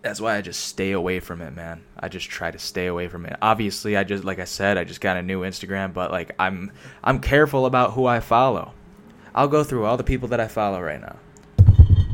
That's 0.02 0.20
why 0.20 0.36
I 0.36 0.40
just 0.40 0.64
stay 0.64 0.90
away 0.90 1.20
from 1.20 1.40
it, 1.40 1.54
man. 1.54 1.84
I 1.96 2.08
just 2.08 2.28
try 2.28 2.50
to 2.50 2.58
stay 2.58 2.86
away 2.86 3.06
from 3.06 3.24
it. 3.24 3.36
Obviously, 3.40 3.96
I 3.96 4.02
just 4.02 4.24
like 4.24 4.40
I 4.40 4.44
said, 4.44 4.76
I 4.76 4.84
just 4.84 5.00
got 5.00 5.16
a 5.16 5.22
new 5.22 5.42
Instagram, 5.42 5.94
but 5.94 6.10
like 6.10 6.32
I'm 6.38 6.72
I'm 7.04 7.20
careful 7.20 7.66
about 7.66 7.92
who 7.92 8.06
I 8.06 8.18
follow. 8.18 8.72
I'll 9.34 9.48
go 9.48 9.62
through 9.62 9.86
all 9.86 9.96
the 9.96 10.04
people 10.04 10.28
that 10.28 10.40
I 10.40 10.48
follow 10.48 10.80
right 10.80 11.00
now. 11.00 11.16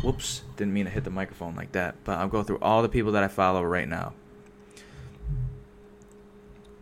Whoops, 0.03 0.43
didn't 0.57 0.75
mean 0.75 0.85
to 0.85 0.91
hit 0.91 1.05
the 1.05 1.11
microphone 1.11 1.57
like 1.57 1.73
that, 1.73 1.97
but 2.05 2.19
I'll 2.19 2.29
go 2.29 2.43
through 2.43 2.59
all 2.61 2.83
the 2.83 2.89
people 2.89 3.13
that 3.13 3.25
I 3.25 3.29
follow 3.29 3.65
right 3.65 3.89
now. 3.89 4.13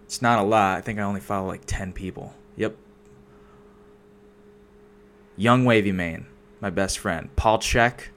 It's 0.05 0.21
not 0.21 0.39
a 0.39 0.43
lot. 0.43 0.79
I 0.79 0.81
think 0.83 0.99
I 0.99 1.03
only 1.03 1.21
follow 1.21 1.49
like 1.49 1.63
10 1.67 1.93
people. 1.93 2.35
Yep. 2.57 2.77
Young 5.37 5.65
Wavy 5.65 5.93
Mane, 5.93 6.27
my 6.61 6.71
best 6.71 6.99
friend. 6.99 7.29
Paul 7.37 7.59
Chek, 7.59 8.09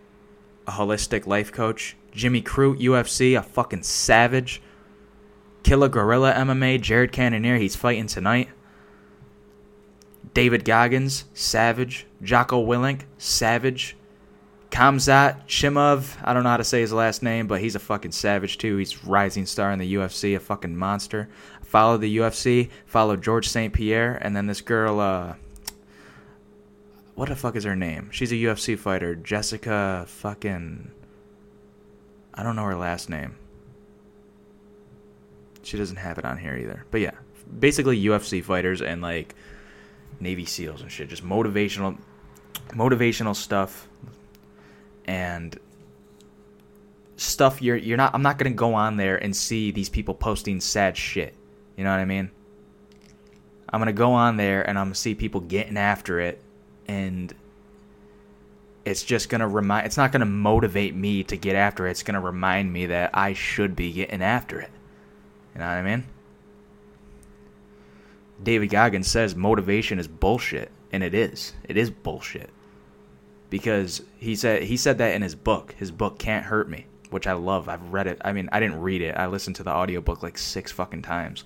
a 0.68 0.72
holistic 0.72 1.26
life 1.28 1.52
coach. 1.52 1.96
Jimmy 2.12 2.42
Crute, 2.42 2.80
UFC, 2.80 3.38
a 3.38 3.44
fucking 3.44 3.84
savage. 3.84 4.62
Killer 5.64 5.90
Gorilla 5.90 6.34
MMA, 6.34 6.82
Jared 6.82 7.12
Cannonier, 7.12 7.58
he's 7.58 7.76
fighting 7.76 8.08
tonight. 8.08 8.50
David 10.34 10.66
Goggins, 10.66 11.26
savage. 11.34 12.08
Jocko 12.22 12.66
Willink, 12.66 13.02
savage. 13.18 13.96
Khamzat 14.72 15.48
Chimaev, 15.48 16.16
I 16.24 16.34
don't 16.34 16.44
know 16.44 16.50
how 16.50 16.58
to 16.58 16.64
say 16.64 16.82
his 16.82 16.94
last 16.94 17.24
name, 17.24 17.48
but 17.48 17.60
he's 17.60 17.76
a 17.76 17.80
fucking 17.80 18.12
savage 18.12 18.60
too. 18.60 18.78
He's 18.78 19.04
rising 19.04 19.46
star 19.48 19.72
in 19.72 19.80
the 19.80 19.96
UFC, 19.96 20.36
a 20.36 20.40
fucking 20.40 20.76
monster. 20.76 21.28
Follow 21.64 21.98
the 21.98 22.18
UFC, 22.18 22.70
follow 22.86 23.16
Georges 23.16 23.52
St. 23.52 23.74
Pierre, 23.74 24.20
and 24.22 24.36
then 24.36 24.46
this 24.48 24.62
girl, 24.62 25.00
uh, 25.00 25.36
what 27.20 27.28
the 27.28 27.36
fuck 27.36 27.58
is 27.58 27.66
her 27.66 27.76
name? 27.76 28.10
She's 28.14 28.32
a 28.32 28.36
UFC 28.36 28.80
fighter, 28.80 29.14
Jessica 29.14 30.06
fucking. 30.08 30.90
I 32.34 32.44
don't 32.44 32.56
know 32.56 32.64
her 32.64 32.78
last 32.78 33.10
name. 33.10 33.36
She 35.62 35.78
doesn't 35.78 35.98
have 35.98 36.18
it 36.18 36.24
on 36.24 36.38
here 36.38 36.56
either. 36.56 36.86
But 36.92 37.02
yeah, 37.02 37.12
basically 37.60 38.02
UFC 38.02 38.42
fighters 38.42 38.82
and 38.82 39.02
like 39.02 39.36
Navy 40.22 40.46
SEALs 40.46 40.82
and 40.82 40.90
shit, 40.90 41.10
just 41.10 41.22
motivational, 41.22 41.98
motivational 42.70 43.36
stuff 43.36 43.90
and 45.04 45.60
stuff 47.18 47.62
you're 47.62 47.76
you're 47.76 47.98
not 47.98 48.16
I'm 48.16 48.22
not 48.22 48.40
to 48.54 48.56
go 48.56 48.76
on 48.76 48.96
there 48.96 49.18
and 49.18 49.36
see 49.36 49.72
these 49.72 49.90
people 49.90 50.14
posting 50.14 50.62
sad 50.62 50.96
shit. 50.96 51.36
You 51.76 51.84
know 51.84 51.92
what 51.92 52.00
I 52.00 52.06
mean? 52.06 52.32
I'm 53.68 53.82
to 53.88 53.92
go 53.94 54.14
on 54.14 54.38
there 54.38 54.62
and 54.62 54.80
I'm 54.80 54.88
to 54.94 54.96
see 54.96 55.16
people 55.16 55.42
getting 55.42 55.76
after 55.76 56.22
it 56.22 56.42
and 56.90 57.36
it's 58.84 59.04
just 59.04 59.30
going 59.30 59.42
to 59.42 59.48
remind 59.48 59.86
it's 59.86 59.98
not 59.98 60.12
going 60.12 60.22
to 60.22 60.26
motivate 60.26 60.96
me 60.96 61.24
to 61.26 61.38
get 61.38 61.56
after 61.56 61.86
it. 61.86 61.92
It's 61.92 62.02
going 62.02 62.16
to 62.16 62.20
remind 62.20 62.74
me 62.74 62.88
that 62.88 63.12
I 63.14 63.34
should 63.34 63.76
be 63.76 63.94
getting 63.94 64.24
after 64.24 64.60
it. 64.60 64.72
You 65.54 65.60
know 65.60 65.68
what 65.68 65.74
I 65.74 65.84
mean? 65.84 66.06
David 68.42 68.72
Goggins 68.72 69.10
says 69.10 69.36
motivation 69.36 70.00
is 70.00 70.08
bullshit 70.08 70.72
and 70.92 71.04
it 71.04 71.14
is. 71.14 71.54
It 71.64 71.78
is 71.78 71.92
bullshit 71.92 72.50
because 73.52 74.02
he 74.18 74.36
said 74.36 74.64
he 74.64 74.76
said 74.76 74.98
that 74.98 75.14
in 75.14 75.22
his 75.22 75.36
book. 75.36 75.76
His 75.78 75.92
book 75.92 76.18
can't 76.18 76.46
hurt 76.46 76.70
me, 76.70 76.88
which 77.12 77.28
I 77.28 77.34
love. 77.34 77.70
I've 77.70 77.94
read 77.94 78.08
it. 78.08 78.20
I 78.26 78.34
mean, 78.34 78.50
I 78.52 78.60
didn't 78.60 78.82
read 78.82 79.04
it. 79.04 79.16
I 79.16 79.28
listened 79.28 79.58
to 79.58 79.64
the 79.64 79.72
audiobook 79.72 80.24
like 80.24 80.40
6 80.40 80.72
fucking 80.72 81.04
times. 81.04 81.44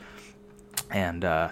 And 0.90 1.26
uh 1.26 1.50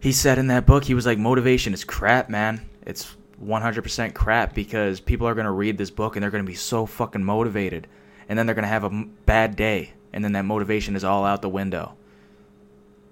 he 0.00 0.10
said 0.10 0.38
in 0.38 0.48
that 0.48 0.66
book 0.66 0.84
he 0.84 0.94
was 0.94 1.06
like 1.06 1.18
motivation 1.18 1.72
is 1.72 1.84
crap, 1.84 2.28
man. 2.28 2.69
It's 2.86 3.16
100% 3.44 4.14
crap 4.14 4.54
because 4.54 5.00
people 5.00 5.26
are 5.26 5.34
going 5.34 5.46
to 5.46 5.50
read 5.50 5.78
this 5.78 5.90
book 5.90 6.16
and 6.16 6.22
they're 6.22 6.30
going 6.30 6.44
to 6.44 6.50
be 6.50 6.56
so 6.56 6.86
fucking 6.86 7.24
motivated 7.24 7.86
and 8.28 8.38
then 8.38 8.46
they're 8.46 8.54
going 8.54 8.62
to 8.62 8.68
have 8.68 8.84
a 8.84 9.04
bad 9.26 9.56
day 9.56 9.92
and 10.12 10.24
then 10.24 10.32
that 10.32 10.44
motivation 10.44 10.96
is 10.96 11.04
all 11.04 11.24
out 11.24 11.42
the 11.42 11.48
window. 11.48 11.94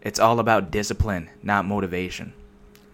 It's 0.02 0.20
all 0.20 0.38
about 0.38 0.70
discipline, 0.70 1.30
not 1.42 1.64
motivation. 1.64 2.32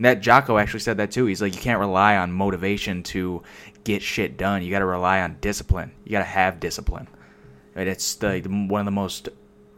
That 0.01 0.21
Jocko 0.21 0.59
actually 0.59 0.81
said 0.81 0.97
that 0.97 1.11
too. 1.11 1.27
He's 1.27 1.41
like, 1.41 1.55
you 1.55 1.61
can't 1.61 1.79
rely 1.79 2.17
on 2.17 2.33
motivation 2.33 3.03
to 3.05 3.43
get 3.85 4.03
shit 4.03 4.37
done. 4.37 4.63
You 4.63 4.71
got 4.71 4.81
to 4.81 4.87
rely 4.87 5.21
on 5.21 5.37
discipline. 5.41 5.93
You 6.05 6.13
got 6.13 6.19
to 6.19 6.25
have 6.25 6.61
discipline. 6.61 7.09
Right? 7.75 7.87
It's 7.87 8.15
the 8.17 8.41
one 8.41 8.81
of 8.81 8.85
the 8.85 8.91
most 8.91 9.29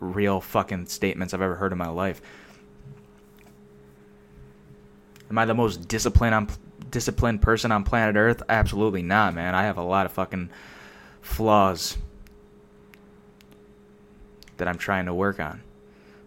real 0.01 0.41
fucking 0.41 0.87
statements 0.87 1.35
I've 1.35 1.43
ever 1.43 1.57
heard 1.57 1.73
in 1.73 1.79
my 1.79 1.89
life. 1.89 2.21
Am 5.31 5.39
I 5.39 5.45
the 5.45 5.55
most 5.55 5.89
disciplined 5.89 6.35
disciplined 6.90 7.42
person 7.42 7.72
on 7.72 7.85
planet 7.85 8.16
Earth? 8.16 8.42
Absolutely 8.49 9.03
not, 9.03 9.35
man. 9.35 9.55
I 9.55 9.64
have 9.64 9.79
a 9.79 9.83
lot 9.83 10.07
of 10.07 10.12
fucking 10.12 10.51
flaws 11.20 11.99
that 14.57 14.68
I'm 14.68 14.79
trying 14.79 15.07
to 15.07 15.14
work 15.14 15.38
on. 15.40 15.62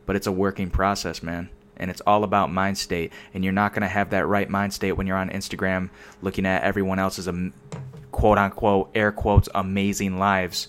But 0.06 0.16
it's 0.16 0.28
a 0.28 0.32
working 0.32 0.70
process, 0.70 1.22
man 1.22 1.50
and 1.80 1.90
it's 1.90 2.02
all 2.02 2.24
about 2.24 2.52
mind 2.52 2.78
state. 2.78 3.12
And 3.34 3.44
you're 3.44 3.54
not 3.54 3.74
going 3.74 3.82
to 3.82 3.88
have 3.88 4.10
that 4.12 4.28
right 4.28 4.50
mind 4.50 4.74
state 4.74 4.92
when 4.92 5.08
you're 5.08 5.18
on 5.18 5.30
Instagram 5.30 5.90
looking 6.22 6.46
at 6.46 6.64
everyone 6.64 7.00
else's 7.00 7.28
um, 7.28 7.54
quote 8.12 8.38
unquote 8.38 8.92
air 8.94 9.12
quotes 9.12 9.48
amazing 9.56 10.20
lives 10.20 10.68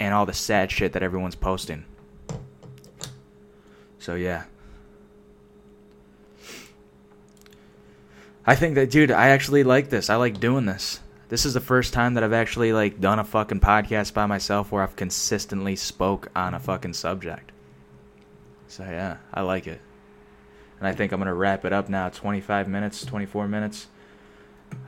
and 0.00 0.14
all 0.14 0.26
the 0.26 0.32
sad 0.32 0.70
shit 0.70 0.94
that 0.94 1.02
everyone's 1.02 1.34
posting. 1.34 1.84
So 3.98 4.14
yeah. 4.14 4.44
I 8.48 8.54
think 8.54 8.74
that 8.76 8.90
dude, 8.90 9.10
I 9.10 9.28
actually 9.28 9.62
like 9.62 9.90
this. 9.90 10.10
I 10.10 10.16
like 10.16 10.40
doing 10.40 10.66
this. 10.66 11.00
This 11.28 11.44
is 11.44 11.54
the 11.54 11.60
first 11.60 11.92
time 11.92 12.14
that 12.14 12.24
I've 12.24 12.32
actually 12.32 12.72
like 12.72 13.00
done 13.00 13.18
a 13.18 13.24
fucking 13.24 13.60
podcast 13.60 14.14
by 14.14 14.26
myself 14.26 14.72
where 14.72 14.82
I've 14.82 14.96
consistently 14.96 15.76
spoke 15.76 16.28
on 16.34 16.54
a 16.54 16.58
fucking 16.58 16.94
subject. 16.94 17.52
So 18.68 18.84
yeah, 18.84 19.18
I 19.32 19.42
like 19.42 19.66
it 19.66 19.80
and 20.78 20.86
I 20.86 20.92
think 20.92 21.12
I'm 21.12 21.18
gonna 21.18 21.34
wrap 21.34 21.64
it 21.64 21.72
up 21.72 21.88
now. 21.88 22.08
25 22.08 22.68
minutes, 22.68 23.04
24 23.04 23.48
minutes. 23.48 23.88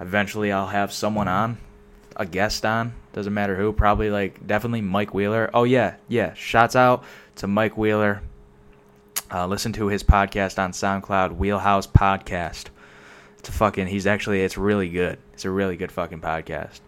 Eventually, 0.01 0.53
I'll 0.53 0.67
have 0.67 0.93
someone 0.93 1.29
on, 1.29 1.59
a 2.17 2.27
guest 2.27 2.65
on. 2.65 2.95
Doesn't 3.13 3.35
matter 3.35 3.57
who. 3.57 3.73
Probably 3.73 4.11
like 4.11 4.47
definitely 4.47 4.83
Mike 4.83 5.15
Wheeler. 5.15 5.51
Oh 5.53 5.65
yeah, 5.65 5.97
yeah. 6.09 6.35
Shouts 6.35 6.77
out 6.77 7.05
to 7.37 7.47
Mike 7.47 7.77
Wheeler. 7.77 8.23
Uh, 9.33 9.47
listen 9.47 9.73
to 9.73 9.87
his 9.87 10.03
podcast 10.03 10.59
on 10.59 10.73
SoundCloud, 10.73 11.37
Wheelhouse 11.37 11.87
Podcast. 11.87 12.67
It's 13.41 13.49
a 13.49 13.53
fucking. 13.53 13.87
He's 13.87 14.07
actually. 14.07 14.43
It's 14.43 14.59
really 14.59 14.91
good. 14.91 15.19
It's 15.33 15.47
a 15.47 15.51
really 15.51 15.79
good 15.79 15.91
fucking 15.91 16.21
podcast. 16.21 16.81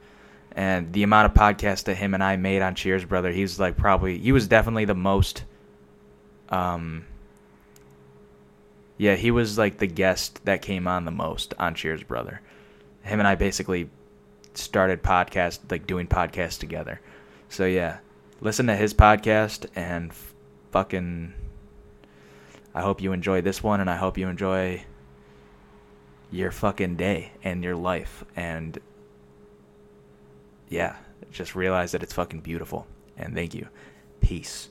And 0.54 0.92
the 0.92 1.02
amount 1.02 1.24
of 1.24 1.34
podcasts 1.34 1.84
that 1.84 1.94
him 1.94 2.12
and 2.12 2.22
I 2.22 2.36
made 2.36 2.60
on 2.60 2.74
Cheers 2.74 3.06
Brother, 3.06 3.32
he's 3.32 3.58
like 3.58 3.78
probably. 3.78 4.18
He 4.18 4.32
was 4.32 4.46
definitely 4.48 4.84
the 4.84 4.94
most. 4.94 5.44
Um, 6.50 7.06
yeah, 8.98 9.14
he 9.14 9.30
was 9.30 9.56
like 9.56 9.78
the 9.78 9.86
guest 9.86 10.44
that 10.44 10.60
came 10.60 10.86
on 10.86 11.06
the 11.06 11.10
most 11.10 11.54
on 11.58 11.74
Cheers 11.74 12.02
Brother. 12.02 12.42
Him 13.02 13.18
and 13.18 13.26
I 13.26 13.34
basically 13.34 13.88
started 14.52 15.02
podcast 15.02 15.60
like 15.70 15.86
doing 15.86 16.06
podcasts 16.06 16.58
together. 16.58 17.00
So 17.48 17.64
yeah, 17.64 18.00
listen 18.42 18.66
to 18.66 18.76
his 18.76 18.92
podcast 18.92 19.68
and 19.74 20.12
fucking. 20.70 21.32
I 22.74 22.82
hope 22.82 23.00
you 23.00 23.12
enjoy 23.12 23.40
this 23.40 23.62
one, 23.62 23.80
and 23.80 23.88
I 23.88 23.96
hope 23.96 24.18
you 24.18 24.28
enjoy 24.28 24.84
your 26.32 26.50
fucking 26.50 26.96
day 26.96 27.32
and 27.44 27.62
your 27.62 27.76
life. 27.76 28.24
And 28.34 28.78
yeah, 30.68 30.96
just 31.30 31.54
realize 31.54 31.92
that 31.92 32.02
it's 32.02 32.14
fucking 32.14 32.40
beautiful. 32.40 32.86
And 33.16 33.34
thank 33.34 33.54
you. 33.54 33.68
Peace. 34.20 34.68